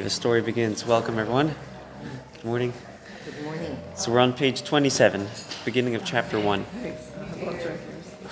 [0.00, 0.86] The story begins.
[0.86, 1.54] Welcome, everyone.
[2.32, 2.72] Good morning.
[3.26, 3.78] Good morning.
[3.96, 5.26] So we're on page 27,
[5.66, 6.64] beginning of chapter 1.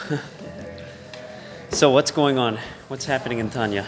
[1.70, 2.58] so, what's going on?
[2.88, 3.84] What's happening in Tanya?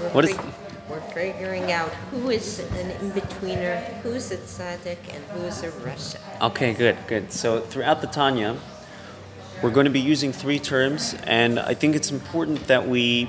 [0.00, 0.46] We're, What is- fig-
[0.90, 6.18] we're figuring out who is an in-betweener, who's a tzaddik, and who's a rasha.
[6.42, 7.30] Okay, good, good.
[7.30, 8.56] So, throughout the Tanya,
[9.62, 13.28] we're going to be using three terms, and I think it's important that we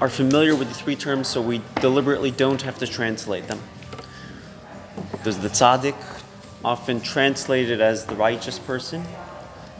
[0.00, 3.60] are familiar with the three terms so we deliberately don't have to translate them.
[5.22, 5.96] There's the tzaddik,
[6.64, 9.04] often translated as the righteous person,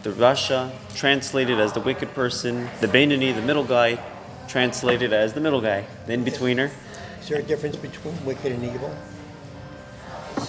[0.02, 4.02] the rasha, translated as the wicked person, the Beinoni, the middle guy,
[4.48, 6.70] translated as the middle guy, the in-betweener.
[7.20, 8.94] Is there a difference between wicked and evil?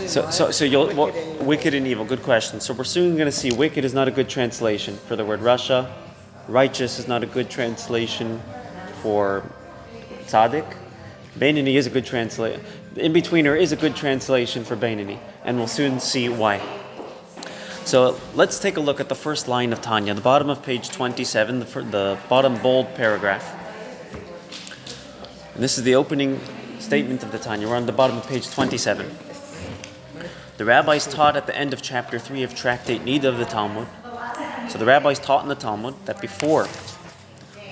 [0.07, 2.03] So, so, so you'll wicked, wicked and evil.
[2.05, 2.59] Good question.
[2.61, 5.41] So we're soon going to see wicked is not a good translation for the word
[5.41, 5.91] rasha.
[6.47, 8.41] Righteous is not a good translation
[9.03, 9.43] for
[10.27, 10.65] tzaddik.
[11.37, 12.63] Beinoni is a good translation.
[12.95, 16.61] In betweener is a good translation for Beinoni, and we'll soon see why.
[17.83, 20.89] So let's take a look at the first line of Tanya, the bottom of page
[20.89, 23.45] 27, the, the bottom bold paragraph.
[25.53, 26.39] And this is the opening
[26.79, 27.67] statement of the Tanya.
[27.67, 29.11] We're on the bottom of page 27.
[30.57, 33.87] The rabbis taught at the end of chapter 3 of Tractate Niddah of the Talmud.
[34.69, 36.67] So the rabbis taught in the Talmud that before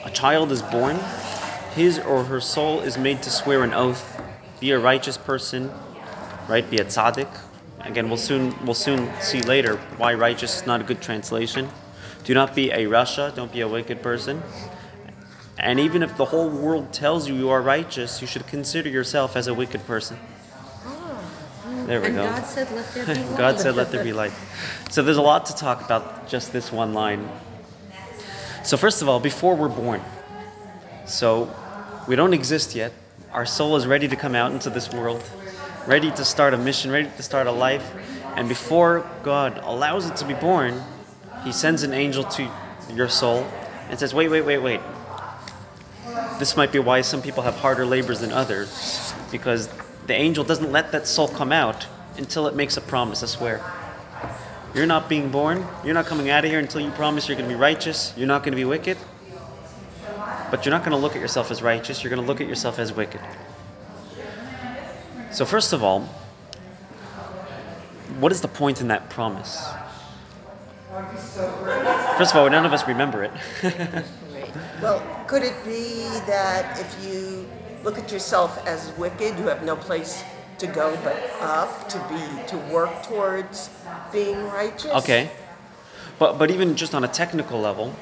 [0.04, 1.00] a child is born,
[1.76, 4.22] his or her soul is made to swear an oath,
[4.60, 5.72] be a righteous person,
[6.48, 6.70] right?
[6.70, 7.30] Be a tzaddik.
[7.82, 11.70] Again, we'll soon we'll soon see later why righteous is not a good translation.
[12.24, 14.44] Do not be a rasha, don't be a wicked person.
[15.58, 19.36] And even if the whole world tells you you are righteous, you should consider yourself
[19.36, 20.18] as a wicked person.
[20.86, 21.86] Oh.
[21.86, 22.24] There we and go.
[22.24, 23.38] God said, let there be light.
[23.38, 24.32] God said, let there be light.
[24.90, 27.30] So there's a lot to talk about just this one line.
[28.64, 30.02] So, first of all, before we're born,
[31.06, 31.54] so
[32.08, 32.94] we don't exist yet.
[33.32, 35.24] Our soul is ready to come out into this world,
[35.88, 37.94] ready to start a mission, ready to start a life.
[38.36, 40.82] And before God allows it to be born,
[41.44, 42.52] He sends an angel to
[42.94, 43.48] your soul
[43.90, 44.80] and says, wait, wait, wait, wait.
[46.38, 49.70] This might be why some people have harder labors than others, because
[50.06, 53.62] the angel doesn't let that soul come out until it makes a promise, a swear.
[54.74, 57.50] You're not being born, you're not coming out of here until you promise you're going
[57.50, 58.98] to be righteous, you're not going to be wicked.
[60.50, 62.48] But you're not going to look at yourself as righteous, you're going to look at
[62.48, 63.22] yourself as wicked.
[65.32, 66.02] So, first of all,
[68.20, 69.62] what is the point in that promise?
[70.90, 71.38] First
[72.34, 73.32] of all, none of us remember it.
[74.82, 77.48] Well, could it be that if you
[77.84, 80.24] look at yourself as wicked, you have no place
[80.62, 83.70] to go but up to be to work towards
[84.12, 84.92] being righteous?
[84.92, 85.32] Okay.
[86.20, 87.96] But, but even just on a technical level,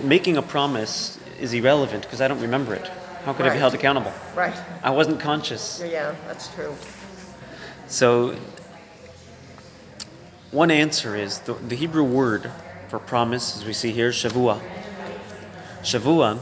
[0.00, 2.88] making a promise is irrelevant because I don't remember it.
[3.24, 4.12] How could I be held accountable?
[4.34, 4.54] Right.
[4.82, 5.82] I wasn't conscious.
[5.84, 6.74] Yeah, that's true.
[7.86, 8.36] So,
[10.50, 12.50] one answer is the, the Hebrew word
[12.88, 14.60] for promise, as we see here, shavua.
[15.82, 16.40] Shavua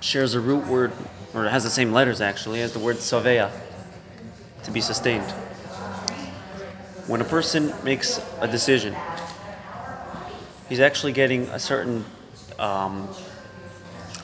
[0.00, 0.92] shares a root word,
[1.34, 3.50] or it has the same letters actually, as the word savea,
[4.68, 5.24] to be sustained.
[7.06, 8.94] When a person makes a decision,
[10.68, 12.04] he's actually getting a certain
[12.58, 13.08] um,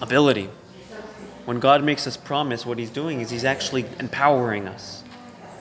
[0.02, 0.50] ability.
[1.46, 5.02] When God makes us promise, what He's doing is He's actually empowering us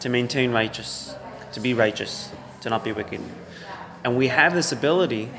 [0.01, 1.15] to maintain righteous,
[1.53, 2.29] to be righteous,
[2.61, 3.21] to not be wicked.
[4.03, 5.29] And we have this ability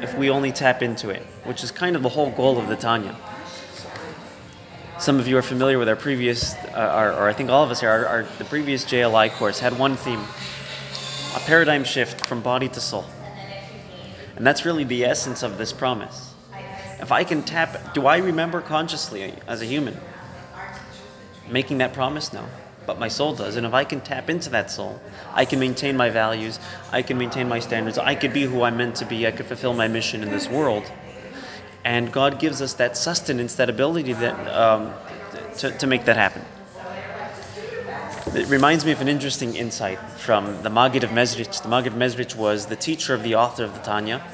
[0.00, 2.76] if we only tap into it, which is kind of the whole goal of the
[2.76, 3.16] Tanya.
[5.04, 7.70] Some of you are familiar with our previous, uh, or, or I think all of
[7.70, 10.24] us here, our, our, the previous JLI course had one theme
[11.36, 13.04] a paradigm shift from body to soul.
[14.34, 16.32] And that's really the essence of this promise.
[17.00, 19.98] If I can tap, do I remember consciously as a human
[21.50, 22.32] making that promise?
[22.32, 22.46] No.
[22.86, 23.56] But my soul does.
[23.56, 25.02] And if I can tap into that soul,
[25.34, 26.58] I can maintain my values,
[26.92, 29.44] I can maintain my standards, I could be who I'm meant to be, I could
[29.44, 30.90] fulfill my mission in this world.
[31.84, 34.94] And God gives us that sustenance, that ability that, um,
[35.58, 36.42] to, to make that happen.
[38.34, 41.62] It reminds me of an interesting insight from the Maggid of Mezrich.
[41.62, 44.26] The Maggid of Mezrich was the teacher of the author of the Tanya.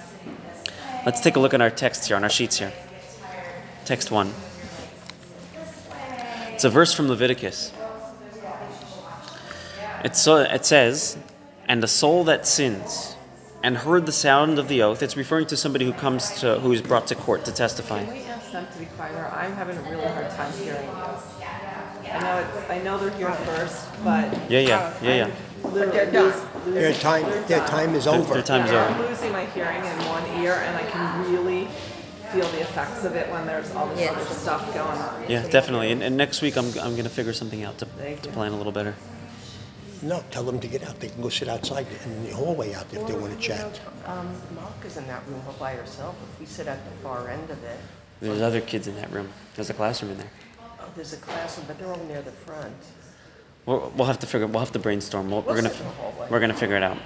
[1.05, 2.73] Let's take a look at our text here, on our sheets here.
[3.85, 4.33] Text 1.
[6.53, 7.73] It's a verse from Leviticus.
[10.05, 11.19] It, so, it says,
[11.67, 13.17] And the soul that sins
[13.63, 16.73] and heard the sound of the oath, it's referring to somebody who comes to, who
[16.73, 18.05] is brought to court to testify.
[18.05, 19.27] Can we ask them to be quieter?
[19.35, 20.93] I'm having a really hard time hearing you.
[22.13, 24.33] I know it, I know they're here first, but.
[24.51, 25.31] Yeah, yeah, yeah, yeah.
[25.63, 26.25] Literally they're done.
[26.65, 27.69] lose- Their time, they're their done.
[27.69, 28.35] time is Their- over.
[28.35, 28.95] their time is Yeah, over.
[29.05, 31.69] I'm losing my hearing in one ear and I can really
[32.33, 34.17] feel the effects of it when there's all this Yes.
[34.17, 35.25] other stuff going on.
[35.29, 35.93] Yeah, definitely.
[35.93, 38.35] And, and next week I'm, I'm going to figure something out to, Thank to you.
[38.35, 38.95] plan a little better.
[40.03, 40.99] No, tell them to get out.
[40.99, 43.81] They can go sit outside in the hallway out there if they want to chat.
[44.07, 44.35] Um,
[44.85, 46.17] is in that room all by herself.
[46.35, 47.79] If we sit at the far end of it,
[48.21, 49.29] There's other kids in that room.
[49.55, 50.31] There's a classroom in there.
[50.81, 52.75] oh, there's a classroom, but they're all near the front.
[53.67, 54.47] We'll, we'll have to figure.
[54.47, 55.31] We'll have to brainstorm.
[55.31, 56.29] We'll, we're We'll gonna sit in the hallway.
[56.31, 56.97] we're gonna figure it out.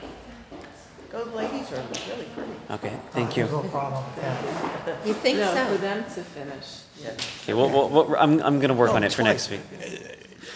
[1.10, 1.86] Go to the ladies' room.
[1.90, 2.52] It's really pretty.
[2.70, 2.96] Okay.
[3.10, 3.44] Thank you.
[3.44, 4.04] No problem.
[4.16, 4.96] Yeah.
[5.04, 5.76] You think No, for so?
[5.78, 6.66] them to finish.
[7.02, 7.10] Yeah.
[7.42, 7.54] Okay.
[7.54, 9.60] Well, we'll, we'll, I'm I'm gonna work No, on it it's for next week.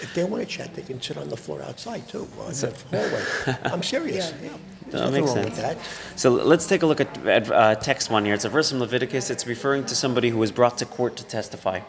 [0.00, 2.74] If they want to chat, they can sit on the floor outside too, in the
[2.90, 3.58] hallway.
[3.64, 4.32] I'm serious.
[4.42, 4.50] Yeah.
[4.82, 5.78] There's That nothing makes wrong with sense.
[6.12, 6.18] that.
[6.18, 8.32] So let's take a look at, at uh, text one here.
[8.34, 9.28] It's a verse from Leviticus.
[9.28, 11.80] It's referring to somebody who was brought to court to testify.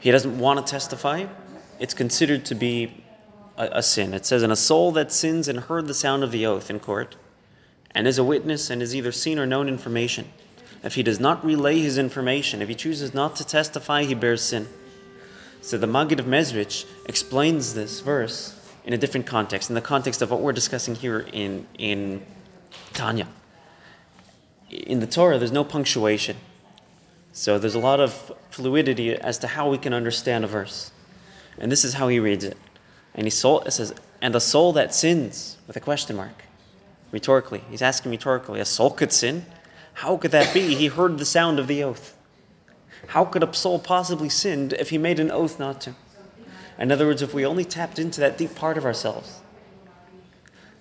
[0.00, 1.26] He doesn't want to testify.
[1.78, 3.04] It's considered to be
[3.56, 4.12] a, a sin.
[4.14, 6.80] It says, "And a soul that sins and heard the sound of the oath in
[6.80, 7.16] court,
[7.92, 10.30] and is a witness and is either seen or known information.
[10.82, 14.42] If he does not relay his information, if he chooses not to testify, he bears
[14.42, 14.68] sin."
[15.70, 20.20] So the Maggid of Mezrich explains this verse in a different context, in the context
[20.20, 22.26] of what we're discussing here in, in
[22.92, 23.28] Tanya.
[24.68, 26.38] In the Torah, there's no punctuation.
[27.32, 30.90] So there's a lot of fluidity as to how we can understand a verse.
[31.56, 32.56] And this is how he reads it.
[33.14, 36.46] And he soul, it says, and the soul that sins, with a question mark,
[37.12, 37.62] rhetorically.
[37.70, 39.46] He's asking rhetorically, a soul could sin?
[39.92, 40.74] How could that be?
[40.74, 42.16] He heard the sound of the oath.
[43.10, 45.96] How could a soul possibly sin if he made an oath not to?
[46.78, 49.40] In other words, if we only tapped into that deep part of ourselves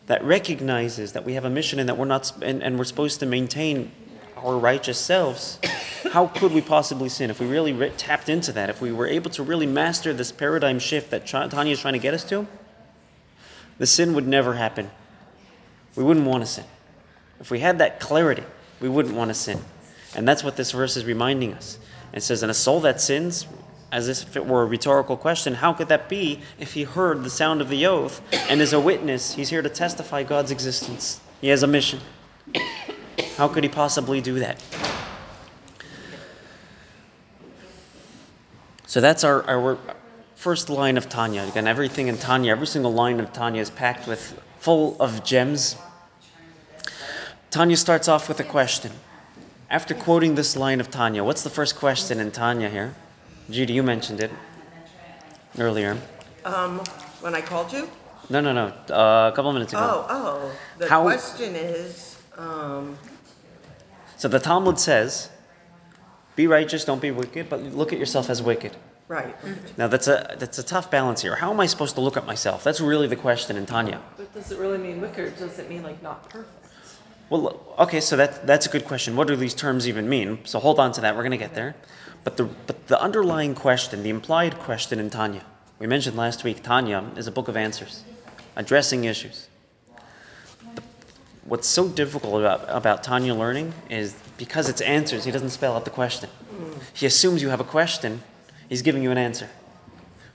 [0.05, 3.19] that recognizes that we have a mission and that we're not and, and we're supposed
[3.21, 3.91] to maintain
[4.37, 5.57] our righteous selves,
[6.13, 8.69] how could we possibly sin if we really re- tapped into that?
[8.69, 11.99] If we were able to really master this paradigm shift that Tanya is trying to
[11.99, 12.45] get us to,
[13.79, 14.91] the sin would never happen.
[15.95, 16.65] We wouldn't want to sin.
[17.39, 18.43] If we had that clarity,
[18.79, 19.61] we wouldn't want to sin.
[20.15, 21.79] And that's what this verse is reminding us.
[22.13, 23.47] It says, And a soul that sins,
[23.91, 27.29] as if it were a rhetorical question, how could that be if he heard the
[27.29, 29.35] sound of the oath and is a witness?
[29.35, 31.21] He's here to testify God's existence.
[31.41, 31.99] He has a mission.
[33.37, 34.61] How could he possibly do that?
[38.85, 39.77] So that's our, our
[40.35, 41.43] first line of Tanya.
[41.43, 45.75] Again, everything in Tanya, every single line of Tanya is packed with full of gems.
[47.51, 48.91] Tanya starts off with a question.
[49.69, 52.95] After quoting this line of Tanya, what's the first question in Tanya here?
[53.51, 54.31] Judy, you mentioned it
[55.59, 55.97] earlier.
[56.43, 56.79] Um,
[57.21, 57.87] when I called you?
[58.31, 58.67] No, no, no.
[58.89, 59.81] Uh, a couple of minutes ago.
[59.83, 60.51] Oh, oh.
[60.79, 62.97] The How- question is, um,
[64.17, 65.29] So the Talmud says,
[66.35, 68.75] "Be righteous, don't be wicked, but look at yourself as wicked."
[69.07, 69.35] right.
[69.77, 71.35] Now that's a that's a tough balance here.
[71.35, 72.63] How am I supposed to look at myself?
[72.63, 74.01] That's really the question in Tanya.
[74.17, 76.68] But does it really mean wicked or does it mean like not perfect?
[77.29, 79.15] Well, okay, so that that's a good question.
[79.15, 80.39] What do these terms even mean?
[80.45, 81.15] So hold on to that.
[81.15, 81.75] We're going to get there.
[82.23, 85.45] But the but the underlying question, the implied question in Tanya,
[85.77, 86.63] we mentioned last week.
[86.63, 88.03] Tanya is a book of answers,
[88.55, 89.47] addressing issues.
[90.73, 90.81] The-
[91.45, 95.25] what's so difficult about about Tanya learning is because it's answers.
[95.25, 96.29] He doesn't spell out the question.
[96.93, 98.23] He assumes you have a question.
[98.67, 99.49] He's giving you an answer,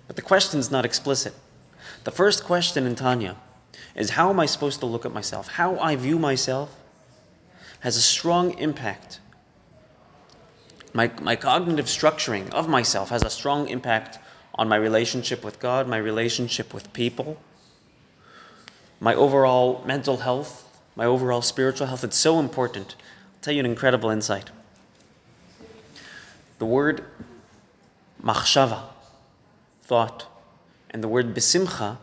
[0.06, 1.34] but the question's not explicit.
[2.04, 3.36] The first question in Tanya
[3.96, 5.48] is how am I supposed to look at myself?
[5.48, 6.76] How I view myself
[7.84, 9.20] has a strong impact.
[10.94, 14.18] My, my cognitive structuring of myself has a strong impact
[14.54, 17.38] on my relationship with God, my relationship with people,
[19.00, 22.02] my overall mental health, my overall spiritual health.
[22.02, 22.96] It's so important.
[23.34, 24.50] I'll tell you an incredible insight.
[26.58, 27.04] The word
[28.22, 28.84] machshava,
[29.82, 30.26] thought,
[30.88, 31.98] and the word besimcha,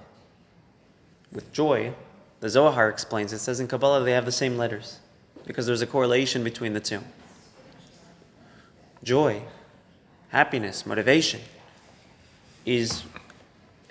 [1.31, 1.95] with joy,
[2.39, 4.99] the Zohar explains, it says in Kabbalah they have the same letters
[5.45, 7.01] because there's a correlation between the two.
[9.03, 9.41] Joy,
[10.29, 11.41] happiness, motivation
[12.65, 13.03] is,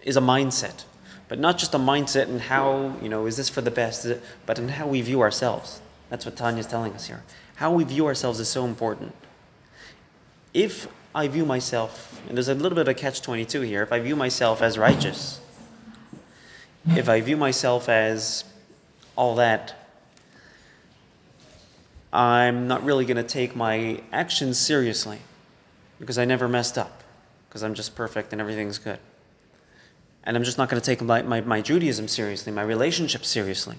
[0.03, 0.85] is a mindset,
[1.29, 4.23] but not just a mindset in how, you know, is this for the best, it-
[4.47, 5.81] but in how we view ourselves.
[6.09, 7.23] That's what Tanya's telling us here.
[7.57, 9.15] How we view ourselves is so important.
[10.55, 13.93] If I view myself, and there's a little bit of a catch 22 here, if
[13.93, 15.41] I view myself as righteous,
[16.89, 18.45] if I view myself as
[19.17, 19.80] all that,
[22.13, 25.19] I'm not really going to take my actions seriously
[25.99, 27.03] because I never messed up,
[27.49, 28.99] because I'm just perfect and everything's good.
[30.25, 33.77] And I'm just not going to take my, my, my Judaism seriously, my relationship seriously.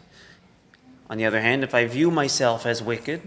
[1.09, 3.21] On the other hand, if I view myself as wicked,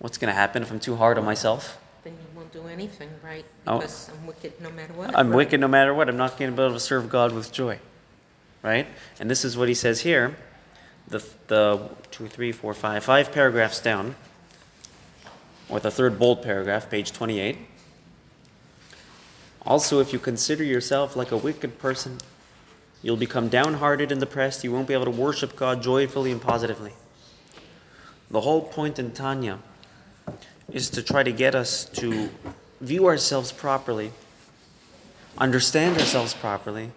[0.00, 1.78] what's going to happen if I'm too hard on myself?
[2.02, 3.78] Then you won't do anything right Oh.
[3.78, 5.16] because I'm wicked no matter what.
[5.16, 6.08] I'm wicked no matter what.
[6.08, 7.78] I'm not going to be able to serve God with joy.
[8.62, 8.86] Right?
[9.20, 10.36] And this is what he says here.
[11.08, 14.16] The, the two, three, four, five, five paragraphs down.
[15.68, 17.58] or the third bold paragraph, page 28.
[19.62, 22.18] Also, if you consider yourself like a wicked person,
[23.02, 24.62] you'll become downhearted and depressed.
[24.62, 26.92] You won't be able to worship God joyfully and positively.
[28.30, 29.58] The whole point in Tanya
[30.72, 32.28] is to try to get us to
[32.80, 34.12] view ourselves properly,
[35.38, 36.90] understand ourselves properly,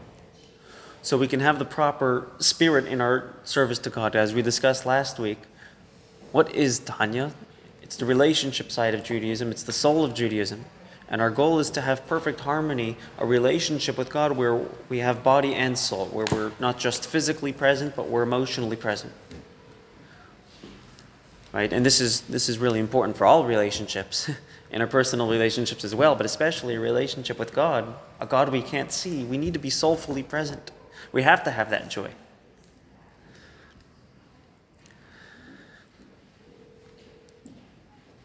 [1.02, 4.16] so we can have the proper spirit in our service to God.
[4.16, 5.40] As we discussed last week,
[6.32, 7.32] what is Tanya?
[7.82, 10.66] It's the relationship side of Judaism, it's the soul of Judaism.
[11.12, 15.24] And our goal is to have perfect harmony, a relationship with God where we have
[15.24, 19.12] body and soul, where we're not just physically present, but we're emotionally present.
[21.52, 21.74] Right?
[21.74, 24.30] And this is this is really important for all relationships,
[24.72, 29.24] interpersonal relationships as well, but especially a relationship with God, a God we can't see.
[29.24, 30.70] We need to be soulfully present.
[31.12, 32.12] We have to have that joy.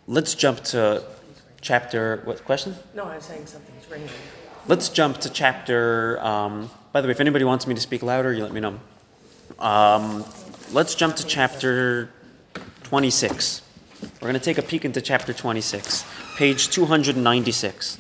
[0.07, 1.03] Let's jump to
[1.63, 2.21] chapter.
[2.25, 2.77] What question?
[2.95, 4.09] No, I was saying something's ringing.
[4.67, 6.21] Let's jump to chapter.
[6.21, 8.79] Um, by the way, if anybody wants me to speak louder, you let me know.
[9.59, 10.25] Um,
[10.73, 12.11] let's jump to chapter
[12.83, 13.63] 26.
[14.03, 16.05] We're going to take a peek into chapter 26,
[16.37, 17.99] page 296.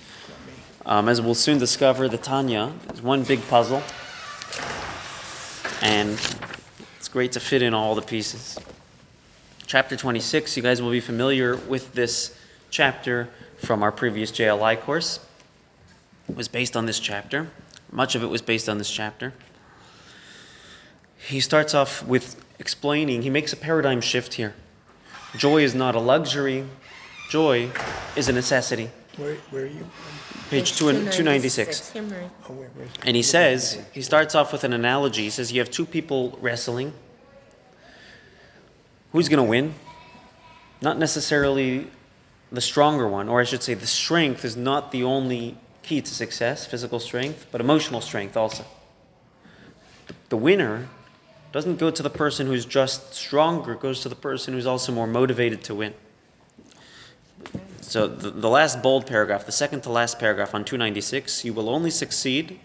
[0.86, 3.82] Um, as we'll soon discover, the Tanya is one big puzzle,
[5.82, 6.12] and
[6.96, 8.58] it's great to fit in all the pieces.
[9.66, 12.36] Chapter 26, you guys will be familiar with this
[12.70, 15.20] chapter from our previous JLI course.
[16.28, 17.48] It was based on this chapter.
[17.90, 19.32] Much of it was based on this chapter.
[21.16, 24.54] He starts off with explaining, he makes a paradigm shift here.
[25.36, 26.66] Joy is not a luxury,
[27.30, 27.70] joy
[28.16, 28.90] is a necessity.
[29.16, 29.86] Where, where are you?
[30.50, 31.92] Page 2 296.
[31.92, 32.30] Himmery.
[32.48, 32.66] Oh.
[33.04, 35.22] And he says, he starts off with an analogy.
[35.22, 36.92] He says, You have two people wrestling.
[39.12, 39.74] Who's going to win?
[40.82, 41.88] Not necessarily
[42.52, 46.14] the stronger one, or I should say, the strength is not the only key to
[46.14, 48.64] success, physical strength, but emotional strength also.
[50.28, 50.88] The winner
[51.52, 54.92] doesn't go to the person who's just stronger, it goes to the person who's also
[54.92, 55.94] more motivated to win.
[57.94, 61.68] So the, the last bold paragraph, the second to last paragraph on 296, you will
[61.68, 62.58] only succeed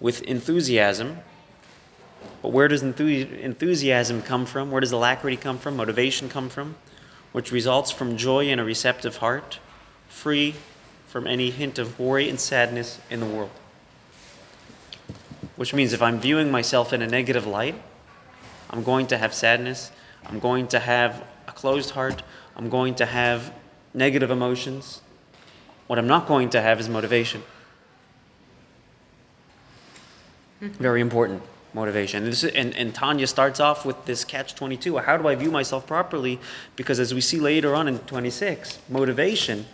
[0.00, 1.18] with enthusiasm.
[2.42, 4.72] But where does enthusiasm come from?
[4.72, 5.76] Where does alacrity come from?
[5.76, 6.74] Motivation come from?
[7.30, 9.60] Which results from joy in a receptive heart,
[10.08, 10.56] free
[11.06, 13.52] from any hint of worry and sadness in the world.
[15.54, 17.80] Which means if I'm viewing myself in a negative light,
[18.70, 19.92] I'm going to have sadness,
[20.26, 22.24] I'm going to have a closed heart,
[22.56, 23.52] I'm going to have
[23.96, 25.00] negative emotions.
[25.88, 27.42] What I'm not going to have is motivation.
[30.62, 30.82] Mm-hmm.
[30.82, 31.42] Very important
[31.74, 32.22] motivation.
[32.22, 34.98] And, this is, and, and Tanya starts off with this catch 22.
[34.98, 36.38] How do I view myself properly?
[36.76, 39.66] Because as we see later on in 26, motivation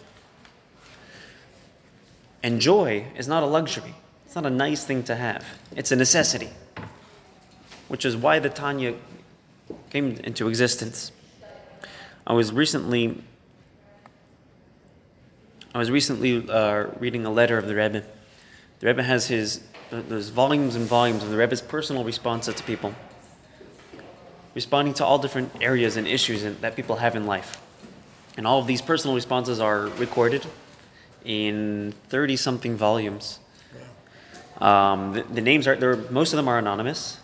[2.43, 3.95] and joy is not a luxury.
[4.26, 5.45] It's not a nice thing to have.
[5.76, 6.50] It's a necessity,
[7.88, 8.95] which is why the Tanya
[9.91, 11.12] came into existence.
[12.26, 13.23] I was recently
[15.75, 18.05] I was recently uh, reading a letter of the Rebbe.
[18.81, 22.95] The Rebbe has his there's volumes and volumes of the Rebbe's personal responses to people,
[24.55, 27.61] responding to all different areas and issues in, that people have in life.
[28.37, 30.47] And all of these personal responses are recorded
[31.25, 33.38] in 30 something volumes.
[34.59, 37.19] Um, the, the names are, there, most of them are anonymous.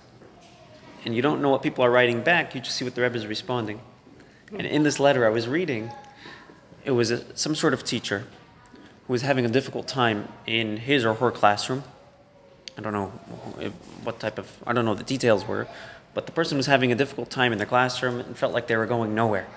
[1.04, 3.16] And you don't know what people are writing back, you just see what the Rebbe
[3.16, 3.80] is responding.
[4.52, 5.90] And in this letter I was reading,
[6.86, 8.24] it was a, some sort of teacher
[9.08, 11.82] who was having a difficult time in his or her classroom.
[12.76, 13.12] I don't know
[13.58, 13.72] if,
[14.04, 15.66] what type of, I don't know what the details were,
[16.14, 18.76] but the person was having a difficult time in their classroom and felt like they
[18.76, 19.48] were going nowhere.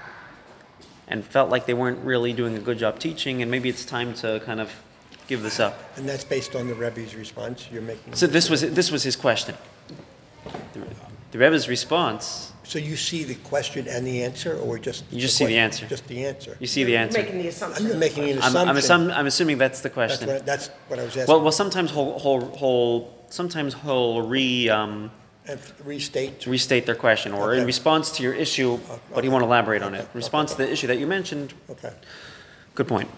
[1.08, 4.13] And felt like they weren't really doing a good job teaching, and maybe it's time
[4.15, 4.72] to kind of
[5.27, 5.77] give this up.
[5.98, 8.13] And that's based on the Rebbe's response you're making?
[8.13, 9.55] So this was this was his question.
[10.74, 10.79] The,
[11.31, 12.50] the Rebbe's response.
[12.71, 15.03] So you see the question and the answer, or just?
[15.11, 15.63] You just the see the question?
[15.65, 15.87] answer.
[15.87, 16.55] Just the answer?
[16.57, 17.21] You see the You're answer.
[17.21, 17.91] Making the assumption.
[17.91, 18.69] I'm making an I'm, assumption.
[18.69, 20.29] I'm, assum- I'm assuming that's the That's question.
[20.29, 21.33] what, that's what I was asking.
[21.33, 25.11] Well, well, sometimes he'll, he'll, he'll sometimes he'll re um,
[25.45, 27.65] And restate, restate their question, or in Okay.
[27.65, 28.79] response to your issue,
[29.13, 30.03] but he won't elaborate on it.
[30.03, 31.91] In response to the issue that you mentioned, okay.
[32.73, 33.09] good point.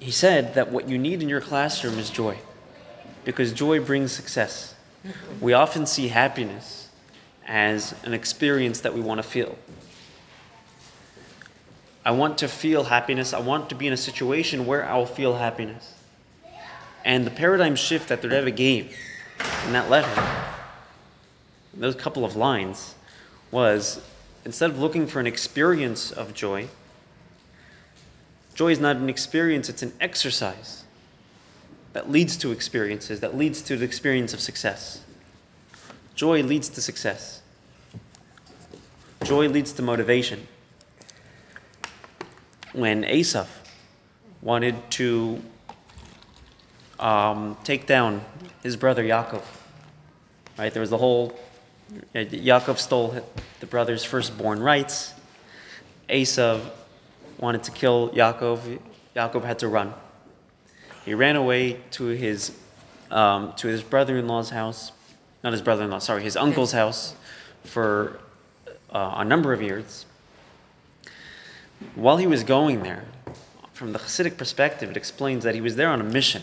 [0.00, 2.38] He said that what you need in your classroom is joy,
[3.24, 4.74] because joy brings success.
[5.40, 6.85] We often see happiness
[7.46, 9.56] as an experience that we want to feel.
[12.04, 13.32] I want to feel happiness.
[13.32, 15.94] I want to be in a situation where I'll feel happiness.
[17.04, 18.96] And the paradigm shift that the Rebbe gave
[19.66, 20.10] in that letter,
[21.74, 22.94] in those couple of lines,
[23.50, 24.00] was
[24.44, 26.68] instead of looking for an experience of joy,
[28.56, 30.84] Joy is not an experience, it's an exercise
[31.92, 35.02] that leads to experiences, that leads to the experience of success.
[36.16, 37.42] Joy leads to success.
[39.22, 40.48] Joy leads to motivation.
[42.72, 43.48] When Esav
[44.40, 45.42] wanted to
[46.98, 48.24] um, take down
[48.62, 49.42] his brother Yaakov,
[50.58, 50.72] right?
[50.72, 51.38] There was the whole
[52.14, 53.22] uh, Yaakov stole
[53.60, 55.12] the brother's firstborn rights.
[56.08, 56.62] Esav
[57.38, 58.78] wanted to kill Yaakov.
[59.14, 59.92] Yaakov had to run.
[61.04, 62.56] He ran away to his
[63.10, 64.92] um, to his brother-in-law's house,
[65.46, 67.14] not his brother-in-law, sorry, his uncle's house,
[67.62, 68.18] for
[68.90, 70.04] uh, a number of years.
[71.94, 73.04] While he was going there,
[73.72, 76.42] from the Hasidic perspective, it explains that he was there on a mission.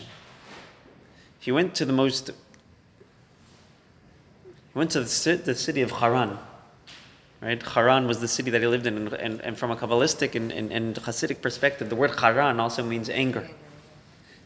[1.38, 6.38] He went to the most he went to the, the city of Haran.
[7.42, 7.62] Right?
[7.62, 10.50] Haran was the city that he lived in, and, and, and from a Kabbalistic and,
[10.50, 13.50] and, and Hasidic perspective, the word Haran also means anger.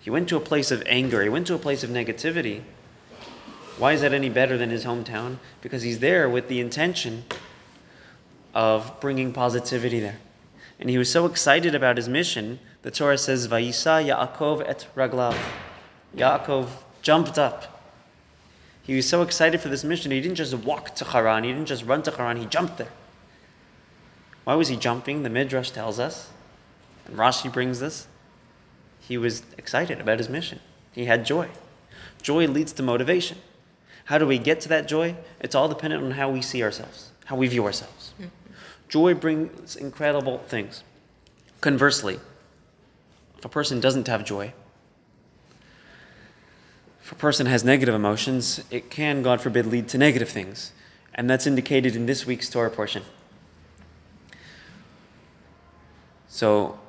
[0.00, 2.62] He went to a place of anger, he went to a place of negativity.
[3.78, 5.38] Why is that any better than his hometown?
[5.62, 7.25] Because he's there with the intention
[8.52, 10.18] of bringing positivity there.
[10.80, 15.37] And he was so excited about his mission, the Torah says, Vayisa Yaakov et Raglav.
[16.16, 16.68] Yaakov
[17.02, 17.80] jumped up.
[18.82, 21.68] He was so excited for this mission, he didn't just walk to Haran, he didn't
[21.68, 22.88] just run to Haran, he jumped there.
[24.44, 25.23] Why was he jumping?
[25.23, 26.30] The Midrash tells us,
[27.06, 28.06] and Rashi brings this.
[28.99, 30.61] He was excited about his mission.
[30.92, 31.49] He had joy.
[32.23, 33.38] Joy leads to motivation.
[34.09, 35.17] How do we get to that joy?
[35.38, 38.15] It's all dependent on how we see ourselves, how we view ourselves.
[38.88, 40.83] Joy brings incredible things.
[41.61, 42.19] Conversely,
[43.37, 44.55] if a person doesn't have joy,
[47.03, 50.73] if a person has negative emotions, it can, God forbid, lead to negative things.
[51.15, 53.03] And that's indicated in this week's Torah portion.
[56.29, 56.81] So,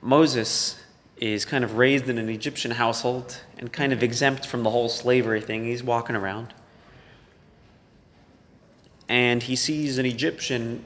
[0.00, 0.82] Moses
[1.18, 4.04] is kind of raised in an Egyptian household and kind of mm-hmm.
[4.04, 5.64] exempt from the whole slavery thing.
[5.64, 6.52] He's walking around.
[9.08, 10.84] And he sees an Egyptian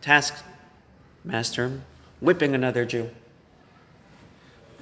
[0.00, 1.80] taskmaster
[2.20, 3.10] whipping another Jew.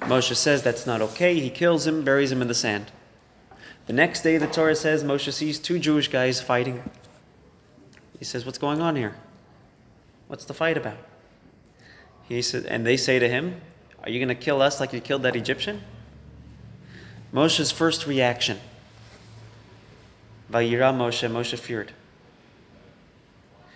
[0.01, 1.39] Moshe says that's not okay.
[1.39, 2.91] He kills him, buries him in the sand.
[3.87, 6.83] The next day, the Torah says Moshe sees two Jewish guys fighting.
[8.17, 9.15] He says, What's going on here?
[10.27, 10.97] What's the fight about?
[12.27, 13.61] He said, and they say to him,
[14.05, 15.81] Are you going to kill us like you killed that Egyptian?
[17.33, 18.59] Moshe's first reaction,
[20.49, 21.91] Vayira Moshe, Moshe feared.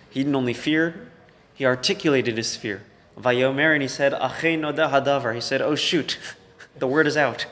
[0.08, 1.10] He didn't only fear,
[1.52, 2.82] he articulated his fear.
[3.18, 5.34] Vayomer, and he said, noda hadavar.
[5.34, 6.18] He said, Oh shoot,
[6.78, 7.44] the word is out.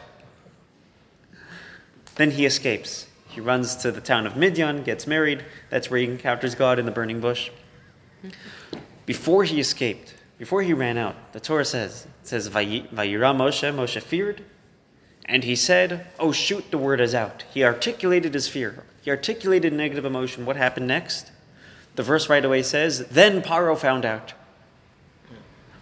[2.14, 3.06] Then he escapes.
[3.28, 5.44] He runs to the town of Midian, gets married.
[5.68, 7.50] That's where he encounters God in the burning bush.
[9.04, 14.00] Before he escaped, before he ran out, the Torah says, it says, Vayira Moshe, Moshe
[14.00, 14.44] feared,
[15.24, 17.44] and he said, Oh shoot, the word is out.
[17.52, 18.84] He articulated his fear.
[19.02, 20.46] He articulated negative emotion.
[20.46, 21.32] What happened next?
[21.96, 24.32] The verse right away says, Then Paro found out.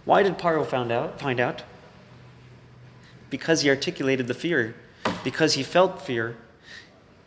[0.03, 1.63] Why did Paro found out, find out?
[3.29, 4.75] Because he articulated the fear.
[5.23, 6.35] Because he felt fear,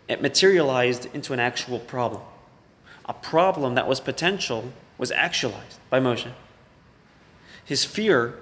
[0.09, 2.23] it materialized into an actual problem.
[3.07, 6.33] A problem that was potential was actualized by Moshe.
[7.71, 8.35] His fear,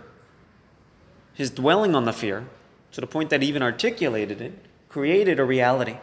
[1.34, 2.48] his dwelling on the fear,
[2.92, 4.54] to the point that he even articulated it,
[4.88, 5.98] created a reality.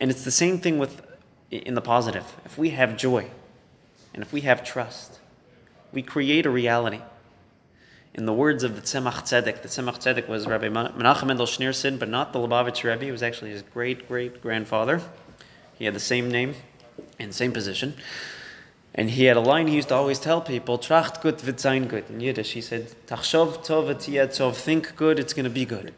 [0.00, 1.02] And it's the same thing with
[1.50, 2.24] in the positive.
[2.46, 3.28] If we have joy
[4.14, 5.20] and if we have trust,
[5.92, 7.02] we create a reality.
[8.14, 11.98] In the words of the Tzemach Tzedek, the Tzemach Tzedek was Rabbi Menachem Mendel Schneerson,
[11.98, 13.04] but not the Lubavitch Rebbe.
[13.04, 15.02] It was actually his great great grandfather.
[15.78, 16.54] He had the same name
[17.18, 17.92] and same position.
[18.98, 21.86] And he had a line he used to always tell people, Tracht gut wird sein
[21.86, 22.10] gut.
[22.10, 24.56] In Yiddish, he said, Tachshov tov v'tiyah tov.
[24.56, 25.94] Think good, it's going to be good.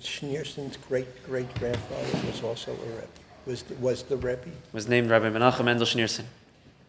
[0.00, 3.06] Schneerson's great-great-grandfather was also a Rebbe,
[3.44, 4.48] was, was the Rebbe.
[4.72, 6.24] Was named Rabbi Menachem Mendel Schneerson.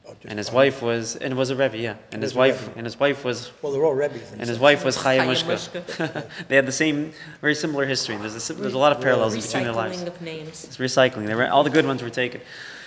[0.08, 0.56] Oh, And his fine.
[0.56, 1.96] wife was, and was a Rebbe, yeah.
[2.14, 2.78] And his wife, Rebbe.
[2.78, 4.32] and his wife was Well, they're all Rebbes.
[4.32, 6.26] and his wife was Chaya Chaya Mushka.
[6.48, 7.12] they had the same,
[7.42, 8.16] very similar history.
[8.16, 10.02] There's a, there's a lot of parallels between their lives.
[10.02, 10.64] Recycling of names.
[10.64, 11.28] It's recycling.
[11.28, 12.40] They were, all the good ones were taken.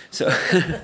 [0.09, 0.35] So,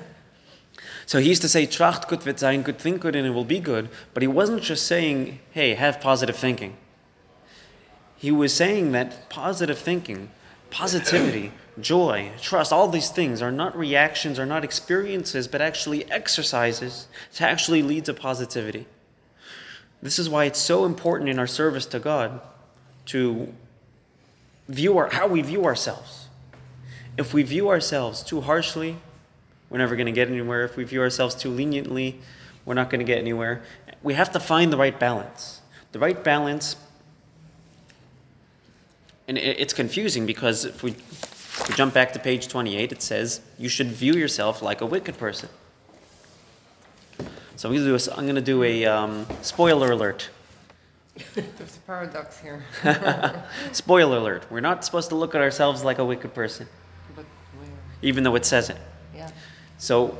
[1.12, 3.44] so he used to say, Tracht gut wird sein, good, think good, and it will
[3.44, 3.90] be good.
[4.14, 6.74] But he wasn't just saying, hey, have positive thinking.
[8.16, 10.30] He was saying that positive thinking,
[10.70, 17.08] positivity, joy, trust, all these things are not reactions, are not experiences, but actually exercises
[17.34, 18.86] to actually lead to positivity.
[20.00, 22.40] This is why it's so important in our service to God
[23.08, 23.52] to
[24.66, 26.28] view our, how we view ourselves.
[27.18, 28.96] If we view ourselves too harshly,
[29.72, 30.64] we're never going to get anywhere.
[30.64, 32.20] If we view ourselves too leniently,
[32.66, 33.62] we're not going to get anywhere.
[34.02, 35.62] We have to find the right balance.
[35.92, 36.76] the right balance.
[39.26, 43.40] And it's confusing because if we, if we jump back to page 28, it says
[43.58, 45.48] you should view yourself like a wicked person.
[47.56, 50.28] So I'm gonna do a, I'm gonna do a um, spoiler alert.
[51.34, 52.64] There's a paradox here.
[53.72, 54.50] Spoiler alert.
[54.50, 56.68] We're not supposed to look at ourselves like a wicked person,
[58.02, 58.78] even though it says it.
[59.82, 60.16] So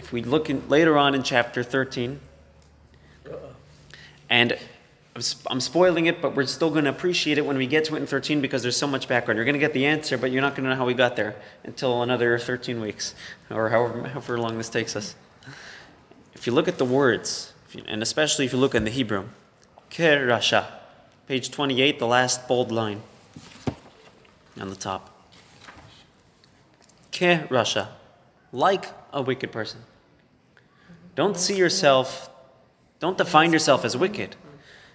[0.00, 2.18] if we look in, later on in chapter 13,
[4.28, 4.58] and
[5.48, 8.00] I'm, spoiling it, but we're still going to appreciate it when we get to it
[8.00, 9.36] in 13 because there's so much background.
[9.38, 11.14] You're going to get the answer, but you're not going to know how we got
[11.14, 13.14] there until another 13 weeks
[13.50, 15.14] or however, however long this takes us.
[16.34, 19.26] If you look at the words, you- and especially if you look in the Hebrew,
[19.92, 20.66] Kerasha,
[21.28, 23.02] page 28, the last bold line
[24.60, 25.08] on the top.
[27.12, 27.90] Kerasha,
[28.50, 29.80] like a wicked person.
[31.14, 32.28] Don't see yourself,
[33.00, 34.36] don't define yourself as wicked.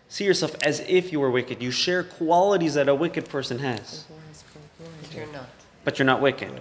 [0.10, 1.62] See yourself as if you were wicked.
[1.62, 4.06] You share qualities that a wicked person has,
[5.02, 5.50] But you're not.
[5.84, 6.60] but you're not wicked.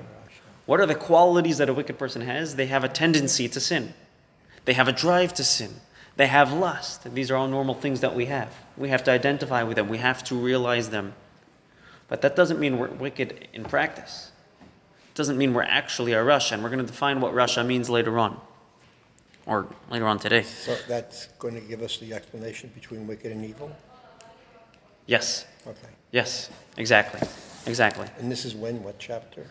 [0.66, 2.57] What are the qualities that a wicked person has?
[2.57, 3.94] They have a tendency to sin,
[4.64, 5.81] they have a drive to sin,
[6.16, 7.12] they have lust.
[7.14, 8.55] These are all normal things that we have.
[8.77, 11.14] We have to identify with them, we have to realize them.
[12.09, 14.31] But that doesn't mean we're wicked in practice.
[15.18, 18.20] Doesn't mean we're actually a rasha, and we're going to define what rasha means later
[18.20, 18.40] on,
[19.46, 20.42] or later on today.
[20.42, 23.74] So that's going to give us the explanation between wicked and evil?
[25.07, 25.88] Yes, Okay.
[26.12, 27.20] yes, exactly,
[27.66, 28.07] exactly.
[28.20, 29.48] And this is when, what chapter?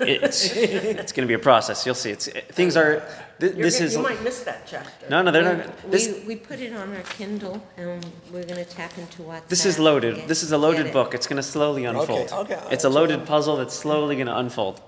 [0.00, 1.84] It's it's going to be a process.
[1.86, 2.10] You'll see.
[2.10, 3.02] It's things are.
[3.40, 5.06] Th- You're this get- is You might miss that chapter.
[5.10, 5.30] no, no.
[5.30, 5.90] They're And not.
[5.90, 9.48] This We, we put it on our Kindle and we're gonna tap into WhatsApp.
[9.48, 10.14] this is and loaded.
[10.16, 10.92] get- This is a get loaded it.
[10.92, 11.14] book.
[11.14, 12.32] It's going to slowly unfold.
[12.32, 13.26] okay, It's a loaded all.
[13.26, 14.80] puzzle that's slowly going to unfold.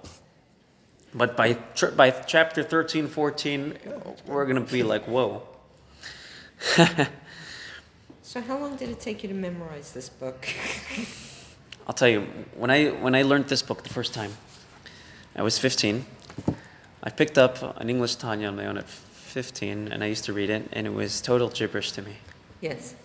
[1.15, 3.79] But by tr- by chapter 13, 14,
[4.27, 5.43] we're going to be like, whoa.
[8.23, 10.47] So how long did it take you to memorize this book?
[11.87, 14.33] I'll tell you, when I when I learned this book the first time,
[15.39, 16.05] I was 15.
[17.05, 20.33] I picked up an English Tanya on my own at 15, and I used to
[20.33, 22.17] read it, and it was total gibberish to me.
[22.61, 22.97] Yes.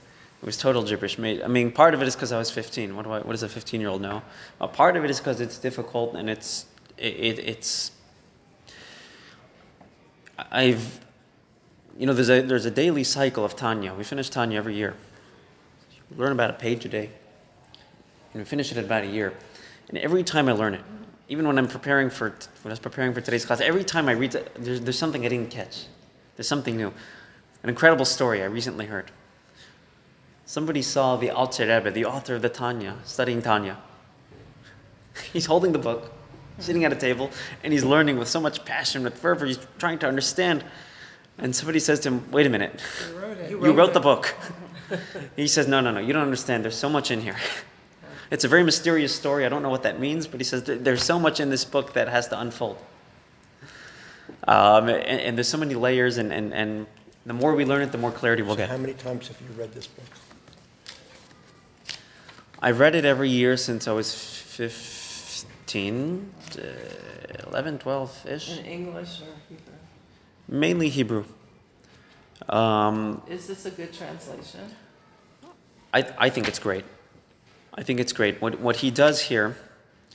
[0.42, 1.20] It was total gibberish.
[1.20, 2.96] I mean, part of it is because I was 15.
[2.96, 3.20] What do I?
[3.20, 4.24] What does a 15 year old know?
[4.60, 6.66] A part of it is because it's difficult and it's
[6.98, 7.92] it, it, it's.
[10.52, 11.06] I've,
[12.00, 13.94] you know, there's a there's a daily cycle of Tanya.
[13.94, 14.96] We finish Tanya every year.
[16.10, 17.12] We learn about a page a day,
[18.34, 19.34] and we finish it in about a year.
[19.88, 20.82] And every time I learn it,
[21.34, 24.12] even when I'm preparing for when I was preparing for today's class, every time I
[24.12, 25.88] read there's there's something I didn't catch.
[26.36, 26.94] There's something new.
[27.64, 29.10] An incredible story I recently heard.
[30.46, 33.80] Somebody saw the Alter Rebbe, the author of the Tanya, studying Tanya.
[35.34, 36.14] He's holding the book,
[36.60, 37.32] sitting at a table,
[37.64, 39.48] and he's learning with so much passion, with fervor.
[39.48, 40.64] He's trying to understand.
[41.40, 42.80] And somebody says to him, Wait a minute.
[43.50, 44.36] You wrote, the book.
[45.36, 46.64] he says, No, no, no, you don't understand.
[46.64, 47.38] There's so much in here.
[48.34, 49.46] It's a very mysterious story.
[49.46, 51.94] I don't know what that means, but he says there's so much in this book
[51.94, 52.80] that has to unfold.
[54.48, 56.88] Um, and, and there's so many layers, and, and, and
[57.28, 58.72] the more we learn it, the more clarity we'll So get.
[58.72, 60.06] how many times have you read this book?
[62.60, 66.62] I've read it every year since I was 15, uh,
[67.50, 68.58] 11, 12 ish.
[68.58, 69.74] In English or Hebrew?
[70.48, 71.26] Mainly Hebrew.
[72.50, 74.62] Um, Is this a good translation?
[75.94, 76.84] I, I think it's great.
[77.76, 78.42] I think it's great.
[78.42, 79.56] What, what he does here,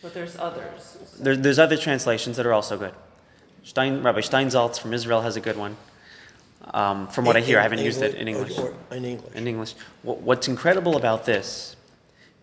[0.03, 0.97] But there's others.
[1.19, 2.95] there, there's other translations that are also good.
[3.65, 5.77] Stein, Rabbi Steinsaltz from Israel has a good one.
[6.73, 8.59] Um, from what I hear, I haven't used it in English.
[8.59, 9.35] or- In English.
[9.35, 9.75] in English.
[10.03, 11.77] What, what's incredible about this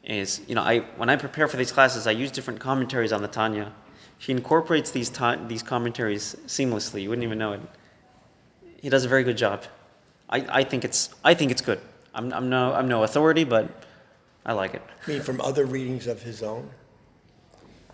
[0.03, 3.21] is, you know, I when I prepare for these classes, I use different commentaries on
[3.21, 3.71] the Tanya.
[4.17, 7.01] He incorporates these ta- these commentaries seamlessly.
[7.03, 7.61] You wouldn't even know it.
[8.81, 9.63] He does a very good job.
[10.29, 11.79] I, I think it's I think it's good.
[12.13, 13.69] I'm, I'm no I'm no authority, but
[14.45, 14.81] I like it.
[15.07, 16.69] I mean, from other readings of his own?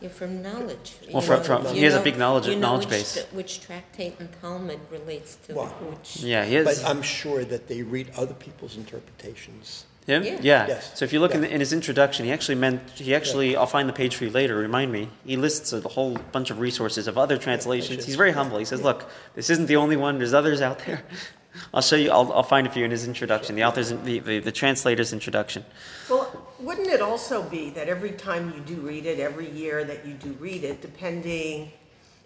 [0.02, 0.96] Yeah, from knowledge.
[1.04, 2.86] you Well, from- know- from- you he has a know- big knowledge- you know knowledge
[2.86, 3.14] which base.
[3.14, 6.18] t- Which tractate and Talmud relates to Well, which.
[6.18, 6.66] Yeah, he is.
[6.82, 9.86] But I'm sure that they read other people's interpretations.
[10.08, 10.24] Him?
[10.24, 10.40] Yeah.
[10.42, 10.68] Yeah.
[10.68, 10.92] Yes.
[10.96, 11.50] So if you look in, Yeah.
[11.50, 13.56] the, in his introduction, he actually meant he actually.
[13.56, 14.56] I'll find the page for you later.
[14.56, 15.10] Remind me.
[15.24, 18.06] He lists a whole bunch of resources of other translations.
[18.06, 18.58] He's very humble.
[18.58, 20.18] He says, "Look, this isn't the only one.
[20.18, 21.04] There's others out there."
[21.74, 22.10] I'll show you.
[22.10, 23.56] I'll, I'll find it for you in his introduction.
[23.56, 25.66] The author's the, the, the translator's introduction.
[26.10, 26.31] Well,
[26.62, 30.14] wouldn't it also be that every time you do read it, every year that you
[30.14, 31.72] do read it, depending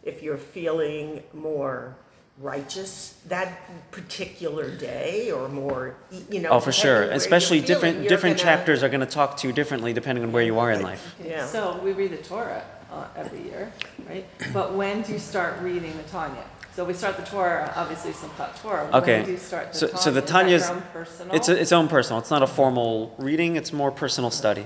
[0.03, 1.95] if you're feeling more
[2.39, 5.95] righteous that particular day or more,
[6.29, 6.49] you know?
[6.49, 7.03] Oh, for sure.
[7.03, 10.23] Especially you're feeling, different different gonna- chapters are going to talk to you differently depending
[10.23, 11.15] on where you are in life.
[11.23, 11.45] Yeah.
[11.47, 13.71] So we read the Torah uh, every year,
[14.07, 14.25] right?
[14.53, 16.43] But when do you start reading the Tanya?
[16.75, 18.89] So we start the Torah, obviously Simchat Torah.
[18.93, 19.17] Okay.
[19.19, 21.35] When do you start the So, so the Is that Tanya's your own personal?
[21.35, 22.19] it's a, its own personal.
[22.19, 23.55] It's not a formal reading.
[23.55, 24.65] It's more personal study.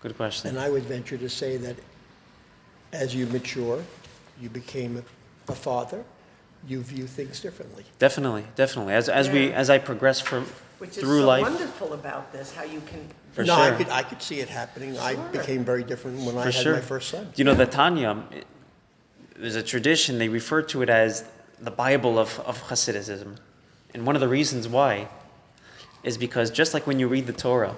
[0.00, 0.50] Good question.
[0.50, 1.76] And I would venture to say that
[2.92, 3.82] as you mature,
[4.40, 5.04] you became
[5.48, 6.04] a father,
[6.68, 7.84] you view things differently.
[7.98, 8.94] Definitely, definitely.
[8.94, 9.56] As as we Yeah.
[9.56, 10.62] as I progress from through life.
[10.78, 13.78] Which is through so life, wonderful about this, how you can, for no, I sure.
[13.78, 14.96] could, I could see it happening.
[14.98, 15.28] I Sure.
[15.32, 16.74] became very different when I For had sure.
[16.74, 17.32] my first son.
[17.34, 18.46] You know, the Tanya, it-
[19.38, 21.24] there's a tradition, they refer to it as
[21.60, 23.38] the Bible of, of Hasidism.
[23.94, 25.08] And one of the reasons why
[26.02, 27.74] is because just like when you read the Torah,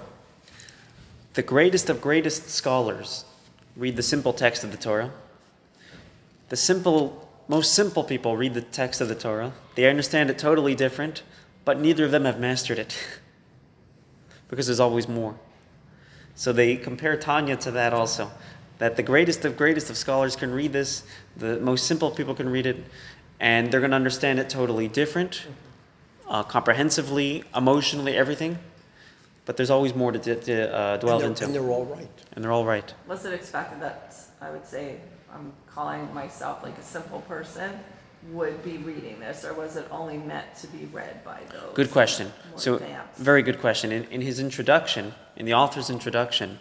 [1.33, 3.25] the greatest of greatest scholars
[3.75, 5.11] read the simple text of the Torah.
[6.49, 9.53] The simple, most simple people read the text of the Torah.
[9.75, 11.23] They understand it totally different,
[11.63, 12.97] but neither of them have mastered it.
[14.49, 15.35] because there's always more.
[16.35, 18.31] So they compare Tanya to that also.
[18.79, 21.03] That the greatest of greatest of scholars can read this,
[21.37, 22.77] the most simple people can read it,
[23.39, 25.45] and they're going to understand it totally different,
[26.27, 28.57] uh, comprehensively, emotionally, everything.
[29.45, 31.43] But there's always more to, to uh, And dwell they're, into.
[31.45, 32.07] and they're all right.
[32.33, 32.93] and they're all right.
[33.07, 34.97] Was it expected that, I would say,
[35.33, 37.71] I'm calling myself like a simple person,
[38.31, 41.73] would be reading this, or was it only meant to be read by those?
[41.73, 42.31] Good question.
[42.51, 43.17] more So, advanced?
[43.19, 43.91] very good question.
[43.91, 46.59] In, in his introduction, in the author's introduction,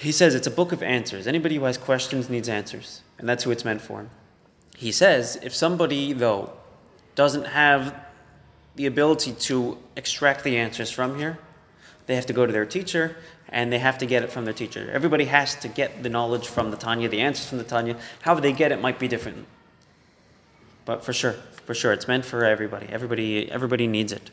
[0.00, 1.26] he says it's a book of answers.
[1.26, 4.06] Anybody who has questions needs answers, and that's who it's meant for.
[4.74, 6.54] He says if somebody, though,
[7.14, 7.94] doesn't have
[8.76, 11.38] the ability to extract the answers from here,
[12.06, 13.16] they have to go to their teacher
[13.50, 14.90] and they have to get it from their teacher.
[14.90, 17.96] Everybody has to get the knowledge from the Tanya, the answers from the Tanya.
[18.22, 19.46] How they get it might be different.
[20.86, 21.32] But for sure,
[21.66, 22.86] for sure, it's meant for everybody.
[22.88, 24.30] Everybody, everybody needs it.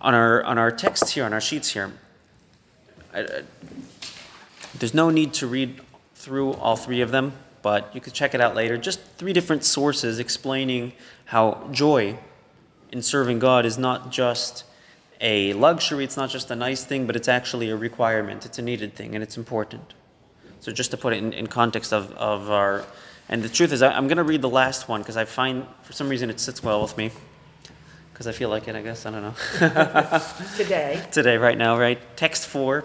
[0.00, 1.92] On our on our text here, on our sheets here,
[3.12, 3.42] I- I-
[4.78, 5.80] there's no need to read
[6.14, 8.76] through all three of them, but you could check it out later.
[8.76, 10.92] Just three different sources explaining
[11.26, 12.18] how joy
[12.92, 14.64] in serving God is not just
[15.20, 18.46] a luxury, it's not just a nice thing, but it's actually a requirement.
[18.46, 19.94] It's a needed thing, and it's important.
[20.60, 22.84] So just to put it in, in context of, of our,
[23.28, 25.66] and the truth is, I, I'm going to read the last one because I find,
[25.82, 27.10] for some reason, it sits well with me.
[28.12, 29.06] Because I feel like it, I guess.
[29.06, 29.34] I don't know.
[30.56, 31.98] today, Today, right now, right?
[32.16, 32.84] Text four.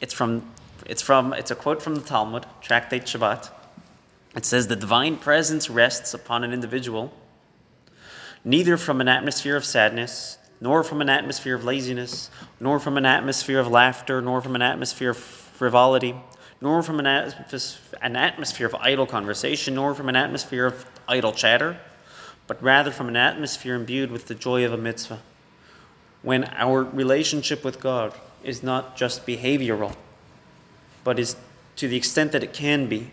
[0.00, 0.48] It's from,
[0.88, 3.50] it's from, it's a quote from the Talmud, Tractate Shabbat.
[4.34, 7.12] It says, The divine presence rests upon an individual,
[8.42, 13.04] neither from an atmosphere of sadness, nor from an atmosphere of laziness, nor from an
[13.04, 16.16] atmosphere of laughter, nor from an atmosphere of frivolity,
[16.60, 21.32] nor from an, atmos- an atmosphere of idle conversation, nor from an atmosphere of idle
[21.32, 21.78] chatter,
[22.46, 25.20] but rather from an atmosphere imbued with the joy of a mitzvah.
[26.22, 29.94] When our relationship with God is not just behavioral,
[31.08, 31.36] but is
[31.74, 33.10] to the extent that it can be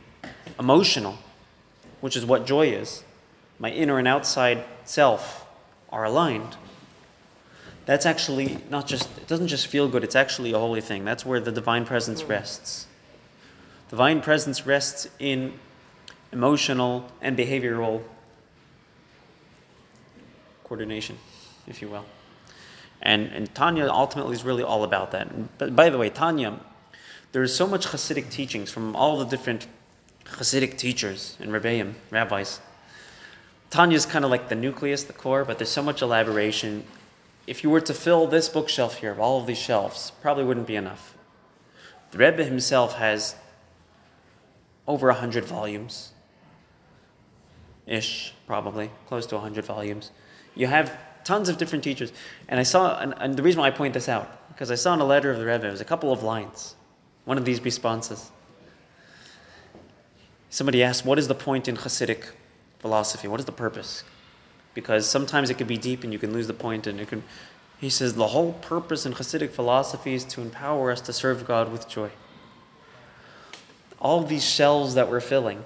[0.60, 1.18] emotional,
[2.02, 3.06] which is what joy is.
[3.58, 5.48] My inner and outside self
[5.94, 6.58] are aligned.
[7.86, 11.06] That's actually not just, it doesn't just feel good, it's actually a holy thing.
[11.06, 12.28] That's where the divine presence mm.
[12.28, 12.88] rests.
[13.90, 15.54] Divine presence rests in
[16.34, 18.04] emotional and behavioral
[20.66, 21.18] coordination,
[21.66, 22.04] if you will.
[23.02, 25.58] And, and Tanya ultimately is really all about that.
[25.58, 26.60] But by the way, Tanya,
[27.36, 29.68] there is so much Hasidic teachings from all the different
[30.24, 32.62] Hasidic teachers and Rebbeim, rabbis.
[33.70, 36.86] Tanya is kind of like the nucleus, the core, but there's so much elaboration.
[37.46, 40.78] If you were to fill this bookshelf here, all of these shelves, probably wouldn't be
[40.78, 41.18] enough.
[42.12, 43.36] The Rebbe himself has
[44.88, 46.14] over 100 volumes
[47.86, 50.12] ish, probably, close to 100 volumes.
[50.56, 52.14] You have tons of different teachers.
[52.48, 54.94] And I saw, and, and the reason why I point this out, because I saw
[54.94, 56.76] in a letter of the Rebbe, it was a couple of lines,
[57.26, 58.32] one of these responses.
[60.50, 62.30] Somebody asked, What is the point in Hasidic
[62.80, 63.28] philosophy?
[63.28, 64.04] What is the purpose?
[64.74, 67.24] Because sometimes it can be deep and you can lose the point, and it can.
[67.80, 71.72] He says, The whole purpose in Hasidic philosophy is to empower us to serve God
[71.72, 72.12] with joy.
[74.00, 75.66] All these shells that we're filling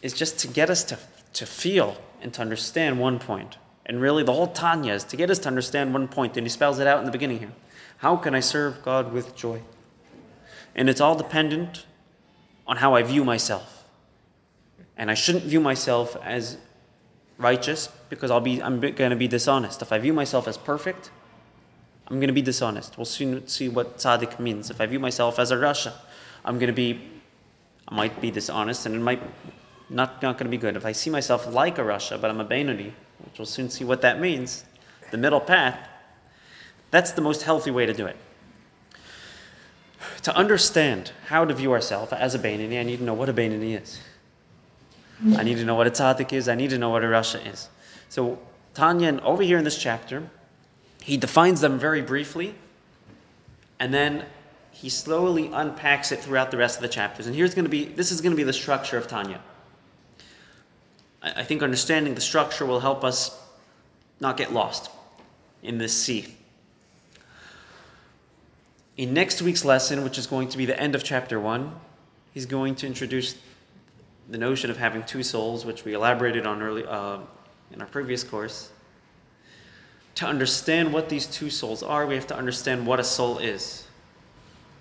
[0.00, 0.98] is just to get us to,
[1.32, 3.58] to feel and to understand one point.
[3.84, 6.14] And really, the whole Tanya is to get us to understand one point.
[6.14, 7.52] point, and he spells it out in the beginning here.
[7.98, 9.60] How can I serve God with joy?
[10.74, 11.86] And it's all dependent
[12.66, 13.84] on how I view myself.
[14.96, 16.58] And I shouldn't view myself as
[17.38, 19.82] righteous because I'll be, I'm going to be dishonest.
[19.82, 21.10] If I view myself as perfect,
[22.08, 22.96] I'm going to be dishonest.
[22.96, 24.70] We'll soon see what tzaddik means.
[24.70, 25.92] If I view myself as a rasha,
[26.44, 27.00] I'm going to be,
[27.88, 29.22] I might be dishonest and it might
[29.88, 30.76] not, not going to be good.
[30.76, 32.92] If I see myself like a Rasha, but I'm a Beinoni,
[33.24, 34.64] which we'll soon see what that means,
[35.10, 35.88] the middle path,
[36.90, 38.16] that's the most healthy way to do it.
[40.22, 43.32] To understand how to view ourselves as a Beinoni, I need to know what a
[43.32, 44.00] Beinoni is.
[45.36, 46.48] I need to know what a tzaddik is.
[46.48, 47.68] I need to know what a rasha is.
[48.08, 48.38] So
[48.74, 50.28] Tanya, over here in this chapter,
[51.02, 52.54] he defines them very briefly,
[53.78, 54.24] and then
[54.70, 57.26] he slowly unpacks it throughout the rest of the chapters.
[57.26, 59.40] And here's going to be this is going to be the structure of Tanya.
[61.22, 63.40] I, I think understanding the structure will help us
[64.20, 64.90] not get lost
[65.62, 66.34] in this sea.
[68.96, 71.74] In next week's lesson, which is going to be the end of chapter one,
[72.32, 73.36] he's going to introduce
[74.28, 77.18] the notion of having two souls, which we elaborated on early uh,
[77.72, 78.70] in our previous course.
[80.16, 83.88] To understand what these two souls are, we have to understand what a soul is.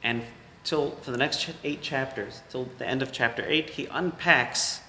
[0.03, 0.21] And
[0.63, 4.81] till for the next eight chapters, till the end of chapter eight, he unpacks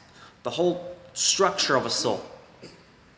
[0.42, 2.22] the whole structure of a soul,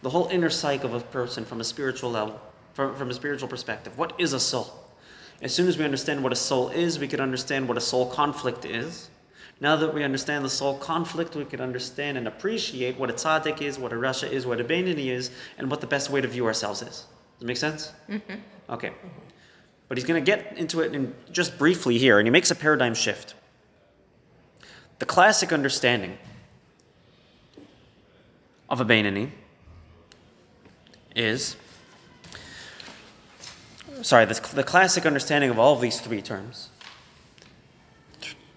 [0.02, 2.40] the whole inner psyche of a person from a spiritual level,
[2.74, 3.98] from, from a spiritual perspective.
[3.98, 4.85] What is a soul?
[5.42, 8.06] As soon as we understand what a soul is, we can understand what a soul
[8.06, 9.10] conflict is.
[9.60, 13.62] Now that we understand the soul conflict, we can understand and appreciate what a tzaddik
[13.62, 16.28] is, what a rasha is, what a Beinoni is, and what the best way to
[16.28, 16.88] view ourselves is.
[16.88, 17.92] Does it make sense?
[18.08, 18.34] Mm-hmm.
[18.68, 18.92] Okay.
[19.88, 22.54] But he's going to get into it in just briefly here, and he makes a
[22.54, 23.34] paradigm shift.
[24.98, 26.18] The classic understanding
[28.68, 29.30] of a Beinoni
[31.14, 31.56] is
[34.02, 36.70] sorry, the, the classic understanding of all of these three terms,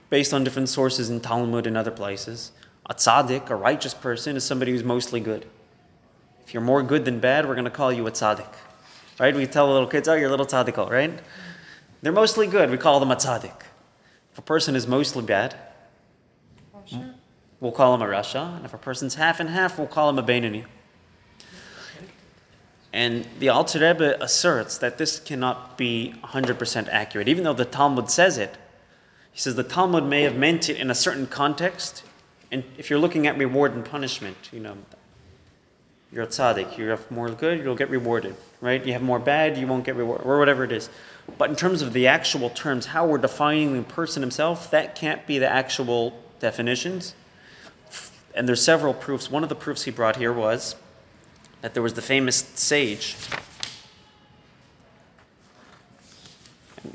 [0.10, 2.52] based on different sources in Talmud and other places,
[2.90, 5.46] a tzaddik, a righteous person, is somebody who's mostly good.
[6.46, 8.52] If you're more good than bad, we're going to call you a tzaddik.
[9.20, 9.36] Right?
[9.36, 11.20] We tell the little kids, oh, you're a little tzaddikal, right?
[12.02, 12.72] They're mostly good.
[12.72, 13.62] We call them a tzaddik.
[14.32, 15.56] If a person is mostly bad,
[17.60, 18.56] we'll call him a rasha.
[18.56, 20.66] And if a person's half and half, we'll call him a Beinoni.
[22.92, 28.10] And the Alter Rebbe asserts that this cannot be 100% accurate, even though the Talmud
[28.10, 28.58] says it.
[29.32, 32.04] He says the Talmud may have meant it in a certain context,
[32.52, 34.76] and if you're looking at reward and punishment, you know,
[36.12, 38.84] you're a tzaddik, you have more good, you'll get rewarded, right?
[38.84, 40.90] You have more bad, you won't get rewarded, or whatever it is.
[41.38, 45.28] But in terms of the actual terms, how we're defining the person himself, that can't
[45.28, 47.14] be the actual definitions.
[48.34, 49.30] And there's several proofs.
[49.30, 50.76] One of the proofs he brought here was
[51.62, 53.16] that there was the famous sage.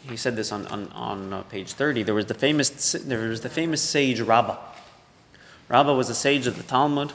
[0.09, 2.03] He said this on, on, on uh, page 30.
[2.03, 4.59] There was the famous there was the famous sage Rabbah.
[5.69, 7.13] Rabbah was a sage of the Talmud,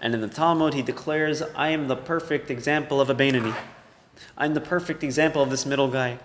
[0.00, 3.54] and in the Talmud he declares, "I am the perfect example of a Beinoni.
[4.36, 6.18] I'm the perfect example of this middle guy."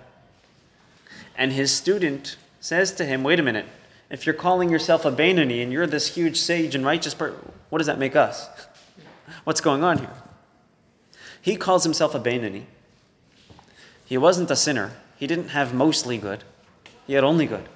[1.35, 3.65] And his student says to him, "Wait a minute.
[4.09, 7.77] If you're calling yourself a Beinoni and you're this huge sage and righteous person, what
[7.77, 8.49] does that make us?
[9.43, 10.13] What's going on here?"
[11.41, 12.65] He calls himself a Beinoni.
[14.05, 14.91] He wasn't a sinner.
[15.17, 16.43] He didn't have mostly good.
[17.07, 17.67] He had only good.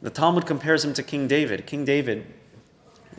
[0.00, 1.66] The Talmud compares him to King David.
[1.66, 2.26] King David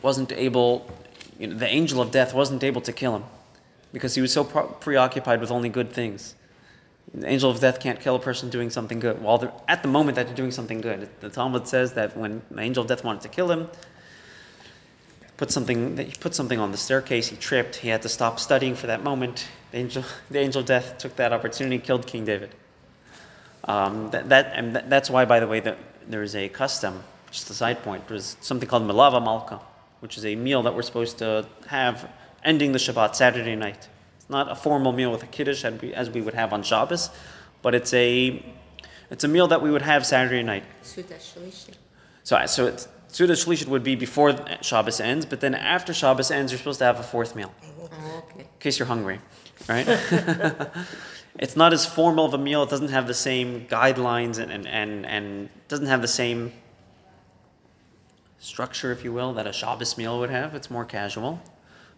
[0.02, 0.90] wasn't able,
[1.38, 3.24] you know, the angel of death wasn't able to kill him
[3.92, 6.34] because he was so preoccupied with only good things.
[7.14, 9.22] The angel of death can't kill a person doing something good.
[9.22, 12.60] While at the moment that they're doing something good, the Talmud says that when the
[12.60, 13.68] angel of death wanted to kill him,
[15.36, 18.74] put something he put something on the staircase he tripped he had to stop studying
[18.74, 19.46] for that moment.
[19.72, 22.54] The angel the angel of death took that opportunity killed king david.
[23.64, 27.48] Um, that, that and that's why by the way that there is a custom just
[27.50, 29.60] a side point there's something called melava malka
[30.00, 32.10] which is a meal that we're supposed to have
[32.44, 33.88] ending the shabbat saturday night.
[34.18, 36.62] It's not a formal meal with a kiddush as we, as we would have on
[36.62, 37.10] shabbos
[37.62, 38.44] but it's a
[39.10, 40.64] it's a meal that we would have saturday night.
[42.22, 46.50] So, so it's Seudah Shlishit would be before Shabbos ends, but then after Shabbos ends,
[46.50, 47.54] you're supposed to have a fourth meal.
[47.62, 48.40] Oh, okay.
[48.40, 49.20] In case you're hungry,
[49.68, 49.86] right?
[51.38, 52.64] it's not as formal of a meal.
[52.64, 56.54] It doesn't have the same guidelines and, and, and, and doesn't have the same
[58.40, 60.52] structure, if you will, that a Shabbos meal would have.
[60.56, 61.40] It's more casual.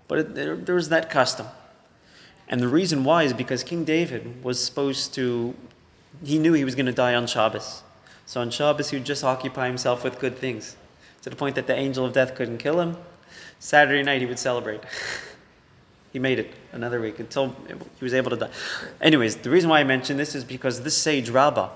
[0.08, 1.46] But it, there, there was that custom.
[2.46, 5.54] And the reason why is because King David was supposed to,
[6.22, 7.84] he knew he was going to die on Shabbos.
[8.26, 10.76] So on Shabbos, he would just occupy himself with good things
[11.26, 12.96] to the point that the angel of death couldn't kill him.
[13.58, 14.80] Saturday night he would celebrate.
[16.12, 17.48] he made it another week until
[17.98, 18.50] he was able to die.
[19.00, 21.70] Anyways, the reason why I mention this is because this sage Rabbah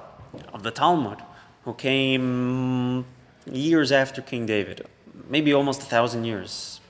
[0.53, 1.19] of the Talmud,
[1.65, 3.07] who came
[3.51, 4.87] years after King David,
[5.29, 6.81] maybe almost a thousand years.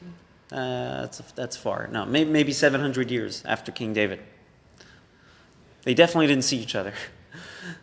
[0.53, 1.89] Uh, that's, that's far.
[1.91, 4.21] No, maybe, maybe 700 years after King David.
[5.85, 6.93] They definitely didn't see each other.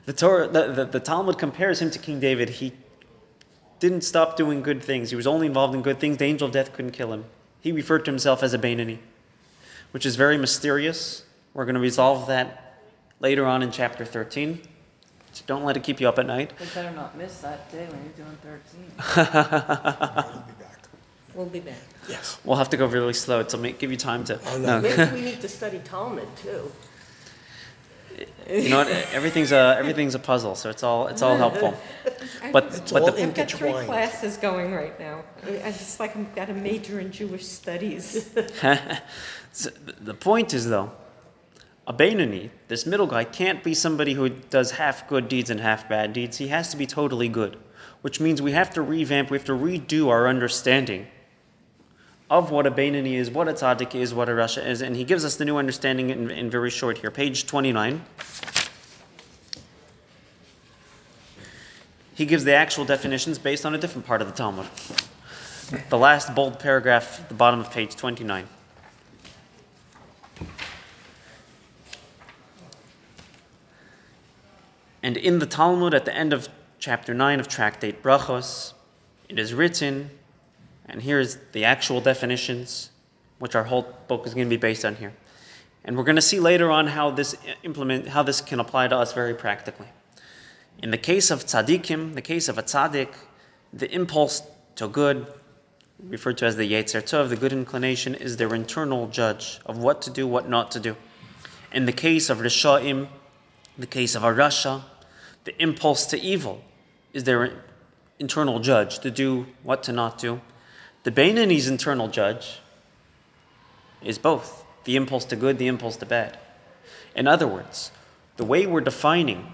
[0.05, 2.49] The, Torah, the, the, the Talmud compares him to King David.
[2.49, 2.73] He
[3.79, 5.09] didn't stop doing good things.
[5.09, 6.17] He was only involved in good things.
[6.17, 7.25] The angel of death couldn't kill him.
[7.61, 8.99] He referred to himself as a Beinoni,
[9.91, 11.23] which is very mysterious.
[11.53, 12.79] We're going to resolve that
[13.19, 14.61] later on in chapter 13.
[15.33, 16.53] So don't let it keep you up at night.
[16.59, 18.91] We better not miss that day when you're doing thirteen.
[20.25, 20.79] We'll be back.
[21.35, 21.81] We'll be back.
[22.09, 22.39] Yes.
[22.43, 24.39] We'll have to go really slow to make, give you time to.
[24.47, 24.81] Oh, no.
[24.81, 26.71] Maybe we need to study Talmud too.
[28.49, 28.87] You know what?
[29.13, 31.73] Everything's a everything's a puzzle, so it's all it's all helpful.
[32.51, 33.87] But It's but all the, in- I've got three Intertwined.
[33.87, 35.23] classes going right now.
[35.45, 38.29] I- It's like I've got a major in Jewish studies.
[39.51, 40.91] So the point is though,
[41.87, 45.89] a Beinoni, this middle guy, can't be somebody who does half good deeds and half
[45.89, 46.37] bad deeds.
[46.37, 47.57] He has to be totally good,
[48.01, 51.07] which means we have to revamp, we have to redo our understanding
[52.29, 55.03] of what a Beinoni is, what a tzaddik is, what a Rasha is, and he
[55.03, 57.11] gives us the new understanding in, in very short here.
[57.11, 58.03] Page 29.
[62.13, 64.67] He gives the actual definitions based on a different part of the Talmud.
[65.89, 68.47] The last bold paragraph at the bottom of page 29.
[75.03, 76.49] And in the Talmud, at the end of
[76.79, 78.73] chapter 9 of Tractate Brachos,
[79.29, 80.09] it is written,
[80.87, 82.89] and here's the actual definitions,
[83.39, 85.13] which our whole book is going to be based on here.
[85.83, 88.97] And we're going to see later on how this implement, how this can apply to
[88.97, 89.87] us very practically.
[90.81, 93.09] In the case of tzaddikim, the case of a tzaddik,
[93.73, 94.41] the impulse
[94.75, 95.27] to good,
[95.99, 100.01] referred to as the yetzer tov, the good inclination, is their internal judge of what
[100.03, 100.95] to do, what not to do.
[101.71, 103.07] In the case of reshaim,
[103.77, 104.83] the case of a rasha,
[105.43, 106.63] the impulse to evil
[107.13, 107.63] is their
[108.19, 110.41] internal judge to do what to not do.
[111.03, 112.59] The Beinoni's internal judge
[114.01, 116.37] is both the impulse to good, the impulse to bad.
[117.15, 117.91] In other words,
[118.37, 119.53] the way we're defining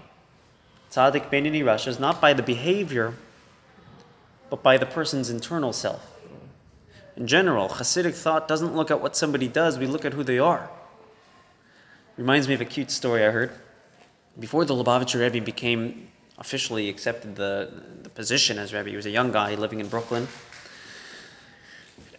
[0.90, 3.14] tzaddik, Beinoni, rasha is not by the behavior,
[4.50, 6.10] but by the person's internal self.
[7.16, 10.38] In general, Hasidic thought doesn't look at what somebody does, we look at who they
[10.38, 10.70] are.
[12.16, 13.52] Reminds me of a cute story I heard.
[14.38, 19.10] Before the Lubavitcher Rebbe became officially accepted the, the position as Rebbe, he was a
[19.10, 20.28] young guy living in Brooklyn.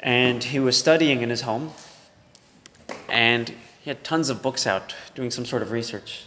[0.06, 1.72] And he was studying in his home.
[3.10, 3.50] And
[3.82, 6.26] he had tons of books out doing some sort of research.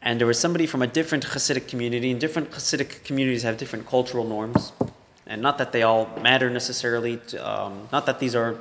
[0.00, 3.86] And there was somebody from a different Hasidic community, and different Hasidic communities have different
[3.86, 4.72] cultural norms.
[5.26, 8.56] And not that they all matter necessarily, to, um, not that these are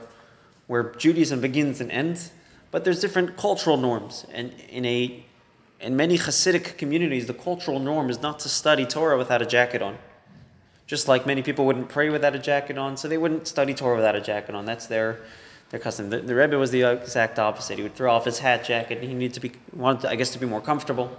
[0.68, 2.32] where Judaism begins and ends,
[2.72, 4.26] but there's different cultural norms.
[4.34, 5.24] And in a
[5.80, 9.82] in many Hasidic communities, the cultural norm is not to study Torah without a jacket
[9.82, 9.98] on.
[10.90, 13.96] Just like many people wouldn't pray without a jacket on, so they wouldn't study Torah
[13.96, 14.66] without a jacket on.
[14.66, 15.20] That's their
[15.70, 16.10] their custom.
[16.10, 17.78] The, the Rebbe was the exact opposite.
[17.78, 19.04] He would throw off his hat jacket.
[19.04, 21.16] He needed to be wanted, I guess, to be more comfortable.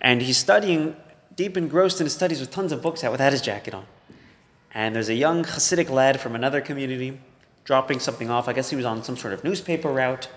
[0.00, 0.96] And he's studying,
[1.36, 3.84] deep engrossed in his studies, with tons of books out without his jacket on.
[4.72, 7.20] And there's a young Hasidic lad from another community
[7.66, 8.48] dropping something off.
[8.48, 10.30] I guess he was on some sort of newspaper route.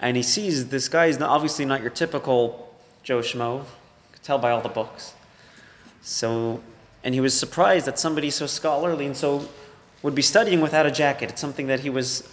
[0.00, 3.58] And he sees this guy is not, obviously not your typical Joe Schmo.
[3.58, 5.12] You tell by all the books.
[6.00, 6.62] So,
[7.08, 9.48] and he was surprised that somebody so scholarly and so
[10.02, 11.30] would be studying without a jacket.
[11.30, 12.28] It's something that he was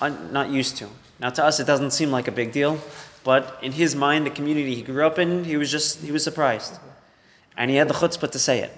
[0.00, 0.88] un, not used to.
[1.18, 2.78] Now, to us, it doesn't seem like a big deal,
[3.24, 6.22] but in his mind, the community he grew up in, he was just he was
[6.22, 6.78] surprised,
[7.56, 8.70] and he had the chutzpah to say it.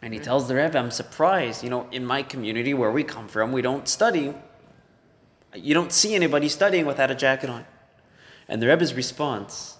[0.00, 1.62] And he tells the Rebbe, "I'm surprised.
[1.62, 4.32] You know, in my community where we come from, we don't study.
[5.52, 7.66] You don't see anybody studying without a jacket on."
[8.48, 9.76] And the Rebbe's response,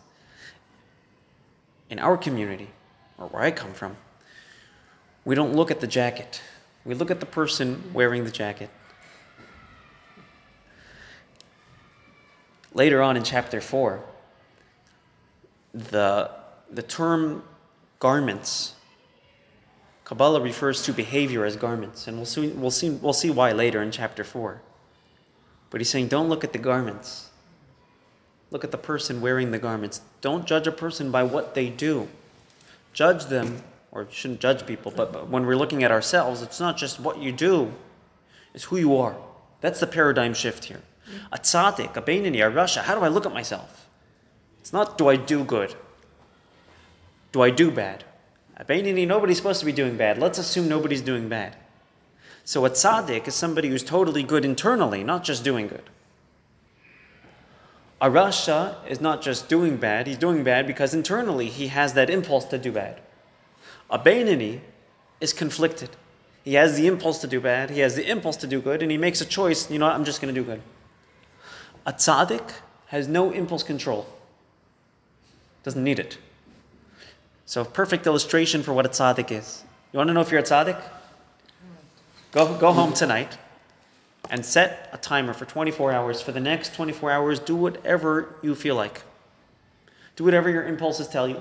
[1.89, 2.73] in our community,
[3.17, 3.97] or where I come from,
[5.25, 6.43] we don't look at the jacket.
[6.85, 8.71] We look at the person wearing the jacket.
[12.75, 14.03] Later on in chapter 4,
[15.73, 16.31] the,
[16.71, 17.45] the term
[18.01, 18.75] garments,
[20.05, 23.81] Kabbalah refers to behavior as garments, and we'll see, we'll, see, we'll see why later
[23.81, 24.61] in chapter 4.
[25.71, 27.31] But he's saying, don't look at the garments.
[28.51, 30.01] Look at the person wearing the garments.
[30.21, 32.09] Don't judge a person by what they do.
[32.93, 33.63] Judge them,
[33.95, 37.19] or shouldn't judge people, but, but when we're looking at ourselves, it's not just what
[37.19, 37.73] you do,
[38.53, 39.17] it's who you are.
[39.61, 40.83] That's the paradigm shift here.
[41.33, 43.89] A tzaddik, a Beinoni, a Rasha, how do I look at myself?
[44.61, 45.77] It's not do I do good?
[47.31, 48.05] Do I do bad?
[48.57, 50.19] A Beinoni, nobody's supposed to be doing bad.
[50.19, 51.57] Let's assume nobody's doing bad.
[52.45, 55.89] So a tzaddik is somebody who's totally good internally, not just doing good.
[58.01, 62.11] A Rasha is not just doing bad, he's doing bad because internally he has that
[62.11, 63.01] impulse to do bad.
[63.95, 64.59] A Beinoni
[65.21, 65.91] is conflicted.
[66.43, 68.91] He has the impulse to do bad, he has the impulse to do good, and
[68.91, 70.61] he makes a choice, you know what, I'm just going to do good.
[71.87, 72.55] A tzaddik
[72.87, 74.07] has no impulse control,
[75.63, 76.19] doesn't need it.
[77.47, 79.63] So, perfect illustration for what a tzaddik is.
[79.93, 80.83] You want to know if you're a tzaddik?
[82.33, 83.39] Go, go home tonight
[84.29, 86.21] and set a timer for 24 hours.
[86.21, 89.03] For the next 24 hours, do whatever you feel like.
[90.17, 91.41] Do whatever your impulses tell you.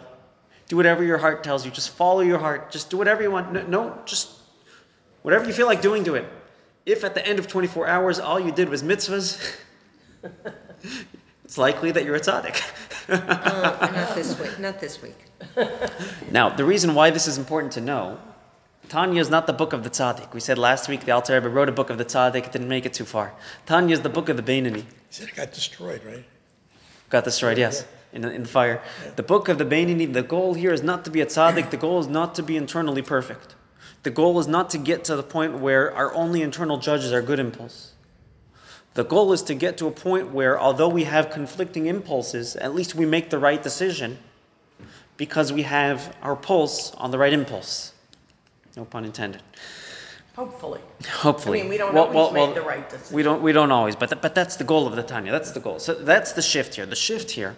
[0.68, 1.72] Do whatever your heart tells you.
[1.72, 2.72] Just follow your heart.
[2.72, 3.52] Just do whatever you want.
[3.52, 4.32] No, no just
[5.22, 6.26] whatever you feel like doing, do it.
[6.86, 9.56] If at the end of 24 hours all you did was mitzvahs,
[11.44, 12.62] it's likely that you're a tzaddik.
[13.10, 15.18] Uh, not this week, not this week.
[16.32, 18.20] Now, the reason why this is important to know,
[18.90, 20.34] Tanya is not the book of the tzaddik.
[20.34, 22.68] We said last week the Alter Rebbe wrote a book of the tzaddik, it didn't
[22.68, 23.34] make it too far.
[23.66, 24.82] Tanya is the book of the Beinoni.
[24.82, 26.26] He said it got destroyed, right?
[27.10, 28.82] Got destroyed, right, yes, in the, in the fire.
[29.16, 31.78] The book of the Beinoni, the goal here is not to be a tzaddik, the
[31.78, 33.56] goal is not to be internally perfect.
[34.04, 37.22] The goal is not to get to the point where our only internal judges are
[37.22, 37.94] good impulse.
[38.94, 42.76] The goal is to get to a point where, although we have conflicting impulses, at
[42.76, 44.20] least we make the right decision
[45.18, 47.94] because we have our pulse on the right impulse.
[48.76, 49.42] No pun intended.
[50.36, 50.82] Hopefully.
[51.08, 51.60] Hopefully.
[51.60, 53.16] I mean, we don't always make the right decision.
[53.16, 53.42] We don't.
[53.42, 55.32] We don't always, but th- but that's the goal of the Tanya.
[55.32, 55.78] That's the goal.
[55.78, 56.88] So that's the shift here.
[56.88, 57.56] The shift here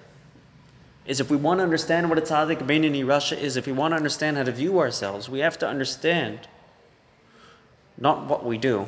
[1.06, 3.92] is if we want to understand what a tzaddik Beinoni Rasha is, if we want
[3.92, 6.48] to understand how to view ourselves, we have to understand
[7.98, 8.88] not what we do.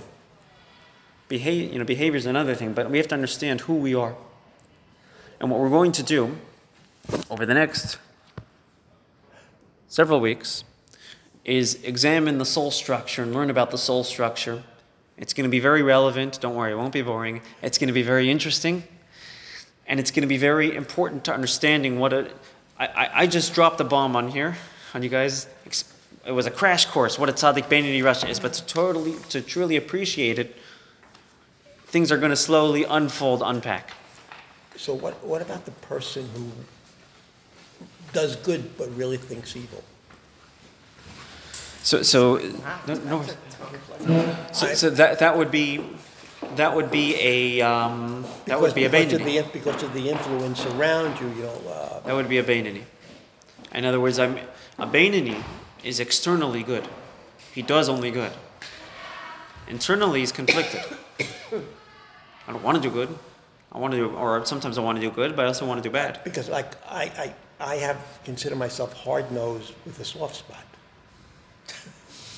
[1.28, 4.16] Behavior, you know, behavior is another thing, but we have to understand who we are.
[5.40, 6.38] And what we're going to do
[7.30, 8.00] over the next
[9.88, 10.64] several weeks
[11.46, 14.64] is examine the soul structure and learn about the soul structure.
[15.18, 16.42] It's going to be very relevant.
[16.42, 17.42] Don't worry, it won't be boring.
[17.62, 18.84] It's going to be very interesting.
[19.88, 22.30] And it's going to be very important to understanding what a.
[22.78, 24.58] I, I, I just dropped a bomb on here,
[24.94, 25.48] on you guys.
[26.26, 29.42] It was a crash course what a tzaddik Beinoni Rasha is, but to totally, to
[29.42, 30.56] truly appreciate it,
[31.86, 33.92] things are going to slowly unfold, unpack.
[34.76, 36.52] So what, what about the person who
[38.14, 39.84] does good but really thinks evil?
[41.82, 42.36] So, so,
[42.86, 43.26] no, no,
[44.52, 45.80] so, so that, that would be,
[46.56, 49.94] that would be a, um, that would be a Because- because of the- Because of
[49.94, 52.84] the influence around you, you know, uh, That would be a Beinoni.
[53.74, 54.38] In other words, I'm,
[54.78, 55.44] a Beinoni
[55.84, 56.88] is externally good.
[57.54, 58.32] He does only good.
[59.68, 60.82] Internally, he's conflicted.
[62.48, 63.18] I don't want to do good.
[63.72, 65.84] I want to do, or sometimes I want to do good, but I also want
[65.84, 66.22] to do bad.
[66.24, 70.64] because like, I, I, I have considered myself hard-nosed with a soft spot.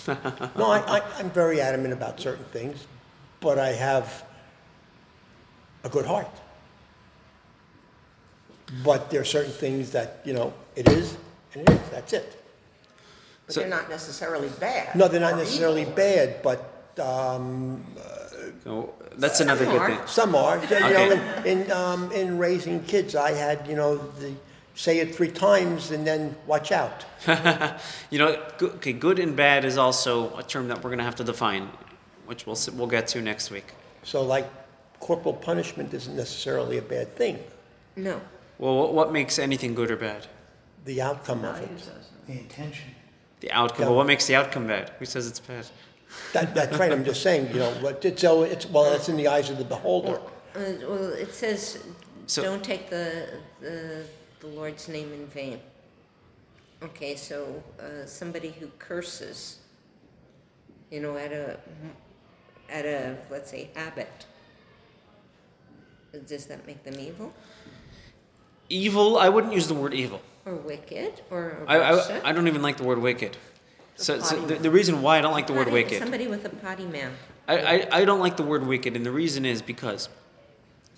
[0.58, 2.88] No, I, I, I'm very adamant about certain things,
[3.42, 4.24] but I have
[5.84, 6.28] a good heart.
[8.84, 11.18] But there are certain things that, you know, it is,
[11.54, 12.44] and it is, that's it.
[13.46, 14.96] But So- they're not necessarily bad.
[14.96, 15.94] No, they're not or necessarily evil.
[15.94, 16.60] bad, but,
[17.04, 17.84] um,
[18.64, 20.00] So that's another good thing.
[20.06, 20.58] Some are.
[20.64, 21.50] You know, Okay.
[21.50, 24.34] in, in, um, in raising kids, I had, you know, the,
[24.76, 27.06] say it three times and then watch out.
[28.12, 31.04] You know, good, okay, good and bad is also a term that we're going to
[31.06, 31.70] have to define,
[32.30, 33.66] which we'll, s- we'll get to next week.
[34.04, 34.48] So like
[35.00, 37.40] corporal punishment isn't necessarily a bad thing,
[37.96, 38.22] No.
[38.60, 40.28] Well, what, what makes anything good or bad?
[40.86, 41.90] the outcome of it.
[42.28, 42.90] The intention.
[43.42, 43.82] The outcome.
[43.82, 43.88] Yeah.
[43.88, 44.92] Well, what makes the outcome bad?
[45.00, 45.66] Who says it's bad?
[46.34, 49.18] That, that's right, I'm just saying, you know, but it's, so it's, well, it's in
[49.18, 50.20] the eyes of the beholder.
[50.56, 51.84] Uh, well, it says,
[52.28, 54.04] So- don't take the, the,
[54.40, 55.60] the Lord's name in vain.
[56.82, 59.58] Okay, so, uh, somebody who curses,
[60.90, 61.58] you know, at a,
[62.72, 64.26] at a, let's say, habit,
[66.28, 67.34] does that make them evil?
[68.70, 70.22] Evil, I wouldn't use the word evil.
[70.46, 73.38] Or wicked, or I, I, I don't even like the word wicked.
[73.96, 76.50] So, so the, the reason why I don't like the word wicked, Somebody with a
[76.50, 77.12] potty mouth.
[77.48, 80.08] I, I, I don't like the word wicked, and the reason is because,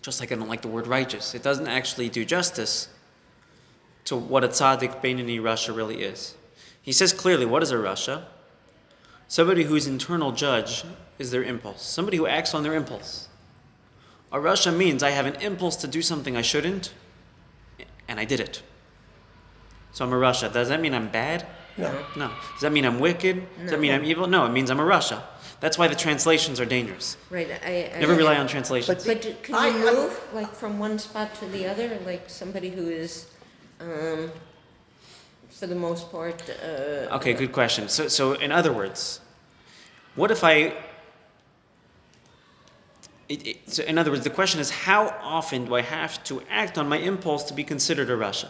[0.01, 2.89] just like I don't like the word righteous, it doesn't actually do justice
[4.05, 6.36] to what a tzaddik Beinoni Rasha really is.
[6.82, 8.26] He says clearly, what is a Rasha?
[9.32, 10.84] Somebody whose internal judge
[11.17, 13.29] is their impulse, somebody who acts on their impulse.
[14.29, 16.91] A Rasha means I have an impulse to do something I shouldn't,
[18.09, 18.61] and I did it.
[19.93, 20.51] So I'm a Rasha.
[20.51, 21.47] Does that mean I'm bad?
[21.77, 21.97] No.
[22.17, 22.27] No.
[22.27, 23.38] Does that mean I'm wicked?
[23.38, 23.43] No.
[23.61, 24.27] Does that mean I'm evil?
[24.27, 25.21] No, it means I'm a Rasha.
[25.61, 27.15] That's why the translations are dangerous.
[27.29, 27.89] Right, I.
[27.95, 29.05] I- Never rely on translations.
[29.05, 32.29] But do- can I- you I- move, like, from one spot to the other, like
[32.29, 33.27] somebody who is,
[33.79, 34.29] um,
[35.49, 37.15] for the most part, uh.
[37.15, 37.88] Okay, good question.
[37.88, 39.20] So, so in other words,
[40.16, 40.74] what if I?
[43.30, 46.41] It, it, so in other words, the question is, how often do I have to
[46.49, 48.49] act on my impulse to be considered a Rasha?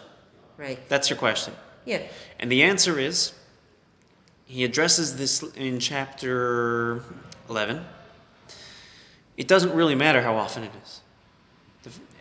[0.57, 1.53] Right, That's your question.
[1.86, 2.01] yeah,
[2.39, 3.34] And the answer is,
[4.45, 7.03] he addresses this in chapter
[7.49, 7.86] 11.
[9.38, 11.01] It doesn't really matter how often it is.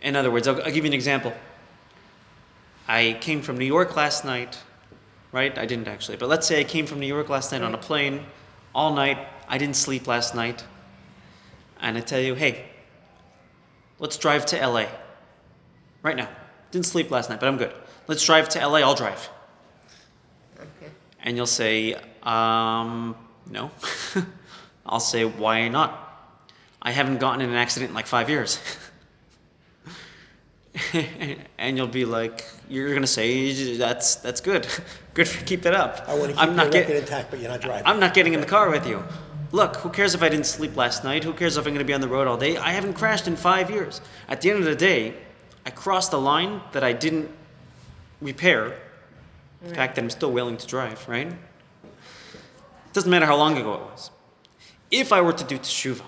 [0.01, 1.33] In other words, I'll, I'll give you an example.
[2.87, 4.57] I came from New York last night
[5.31, 5.57] right?
[5.57, 6.17] I didn't actually.
[6.17, 8.25] But let's say I came from New York last night on a plane,
[8.73, 9.17] all night.
[9.47, 10.63] I didn't sleep last night.
[11.79, 12.65] And I tell you, hey,
[13.99, 14.85] let's drive to LA.
[16.03, 16.29] Right now.
[16.71, 17.73] Didn't sleep last night, but I'm good.
[18.07, 18.79] Let's drive to LA.
[18.79, 19.29] I'll drive.
[20.57, 20.91] Okay.
[21.21, 23.15] And you'll say, um,
[23.49, 23.71] no.
[24.85, 26.07] I'll say, why not?
[26.81, 28.59] I haven't gotten in an accident in like five years.
[31.57, 34.67] and you'll be like, you're gonna say, that's that's good.
[35.13, 36.05] Good, keep that up.
[36.07, 37.85] I want to keep I'm not get- intact, but you're not driving.
[37.85, 39.03] I'm not getting in the car with you.
[39.51, 41.25] Look, who cares if I didn't sleep last night?
[41.25, 42.55] Who cares if I'm going to be on the road all day?
[42.55, 43.99] I haven't crashed in five years.
[44.29, 45.15] At the end of the day,
[45.65, 47.29] I crossed a line that I didn't
[48.21, 48.79] repair.
[49.61, 51.27] The fact that I'm still willing to drive, right?
[51.27, 54.11] It Doesn't matter how long ago it was.
[54.89, 56.03] If I were to do teshuva,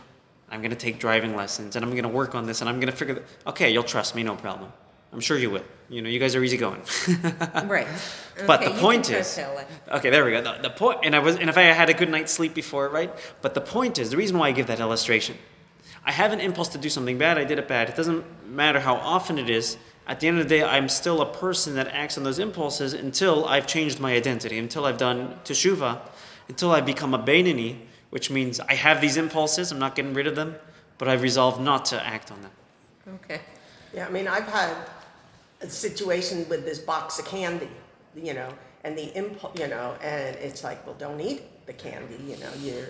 [0.53, 2.79] I'm going to take driving lessons and I'm going to work on this and I'm
[2.79, 4.71] going to figure that, okay, you'll trust me, no problem.
[5.11, 5.63] I'm sure you will.
[5.89, 6.81] You know, you guys are easygoing.
[7.65, 7.87] Right.
[8.45, 9.39] But Okay, the point is,
[9.91, 10.41] okay, there we go.
[10.41, 12.89] The, the point, and I was, and if I had a good night's sleep before,
[12.89, 13.11] right?
[13.41, 15.37] But the point is, the reason why I give that illustration,
[16.05, 17.37] I have an impulse to do something bad.
[17.37, 17.89] I did it bad.
[17.89, 19.77] It doesn't matter how often it is.
[20.05, 22.93] At the end of the day, I'm still a person that acts on those impulses
[22.93, 25.99] until I've changed my identity, until I've done teshuva,
[26.47, 27.77] until I become a Beinoni,
[28.13, 29.71] which means I have these impulses.
[29.71, 30.55] I'm not getting rid of them,
[30.99, 32.51] but I've resolved not to act on them.
[33.15, 33.41] Okay.
[33.91, 34.71] Yeah, I mean, I've had
[35.61, 37.69] a situation with this box of candy,
[38.15, 38.49] you know,
[38.83, 42.51] and the impulse, you know, and it's like, well, don't eat the candy, you know,
[42.59, 42.89] you're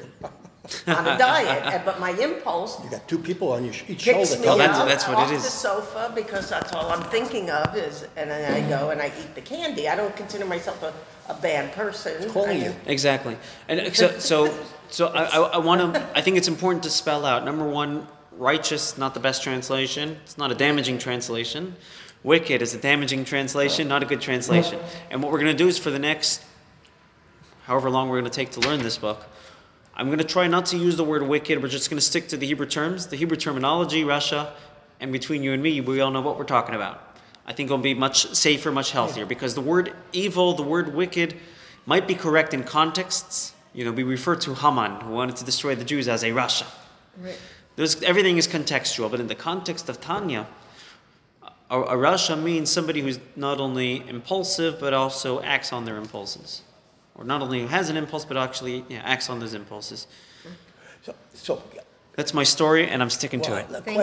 [0.87, 1.63] on a diet.
[1.73, 4.41] And- But my impulse You got two people on your, sh- each picks shoulder.
[4.41, 7.49] me Well, that's- up that's what off it the sofa because that's all I'm thinking
[7.49, 9.87] of is, and then I go and I eat the candy.
[9.87, 10.93] I don't consider myself a,
[11.29, 12.29] a bad person.
[12.29, 12.75] calling I- you.
[12.87, 13.37] Exactly.
[13.69, 14.53] And so, so,
[14.93, 18.07] so I, I, I want to, I think it's important to spell out number one,
[18.31, 20.17] righteous, not the best translation.
[20.23, 21.75] It's not a damaging translation.
[22.21, 24.79] Wicked is a damaging translation, not a good translation.
[25.09, 26.43] And what we're going to do is for the next,
[27.63, 29.25] however long we're going to take to learn this book,
[29.95, 31.63] I'm going to try not to use the word wicked.
[31.63, 34.51] We're just going to stick to the Hebrew terms, the Hebrew terminology, Rasha,
[34.99, 37.17] and between you and me, we all know what we're talking about.
[37.47, 41.35] I think it'll be much safer, much healthier, because the word evil, the word wicked,
[41.87, 43.52] might be correct in contexts.
[43.73, 46.65] You know, we refer to Haman, who wanted to destroy the Jews, as a Rasha.
[47.17, 47.37] Right.
[47.75, 50.47] There's, everything is contextual, but in the context of Tanya,
[51.69, 56.61] a, a Rasha means somebody who's not only impulsive but also acts on their impulses,
[57.15, 60.05] or not only has an impulse but actually yeah, acts on those impulses.
[61.01, 61.63] So, so,
[62.15, 63.69] That's my story, and I'm sticking to it.
[63.69, 63.97] the Thank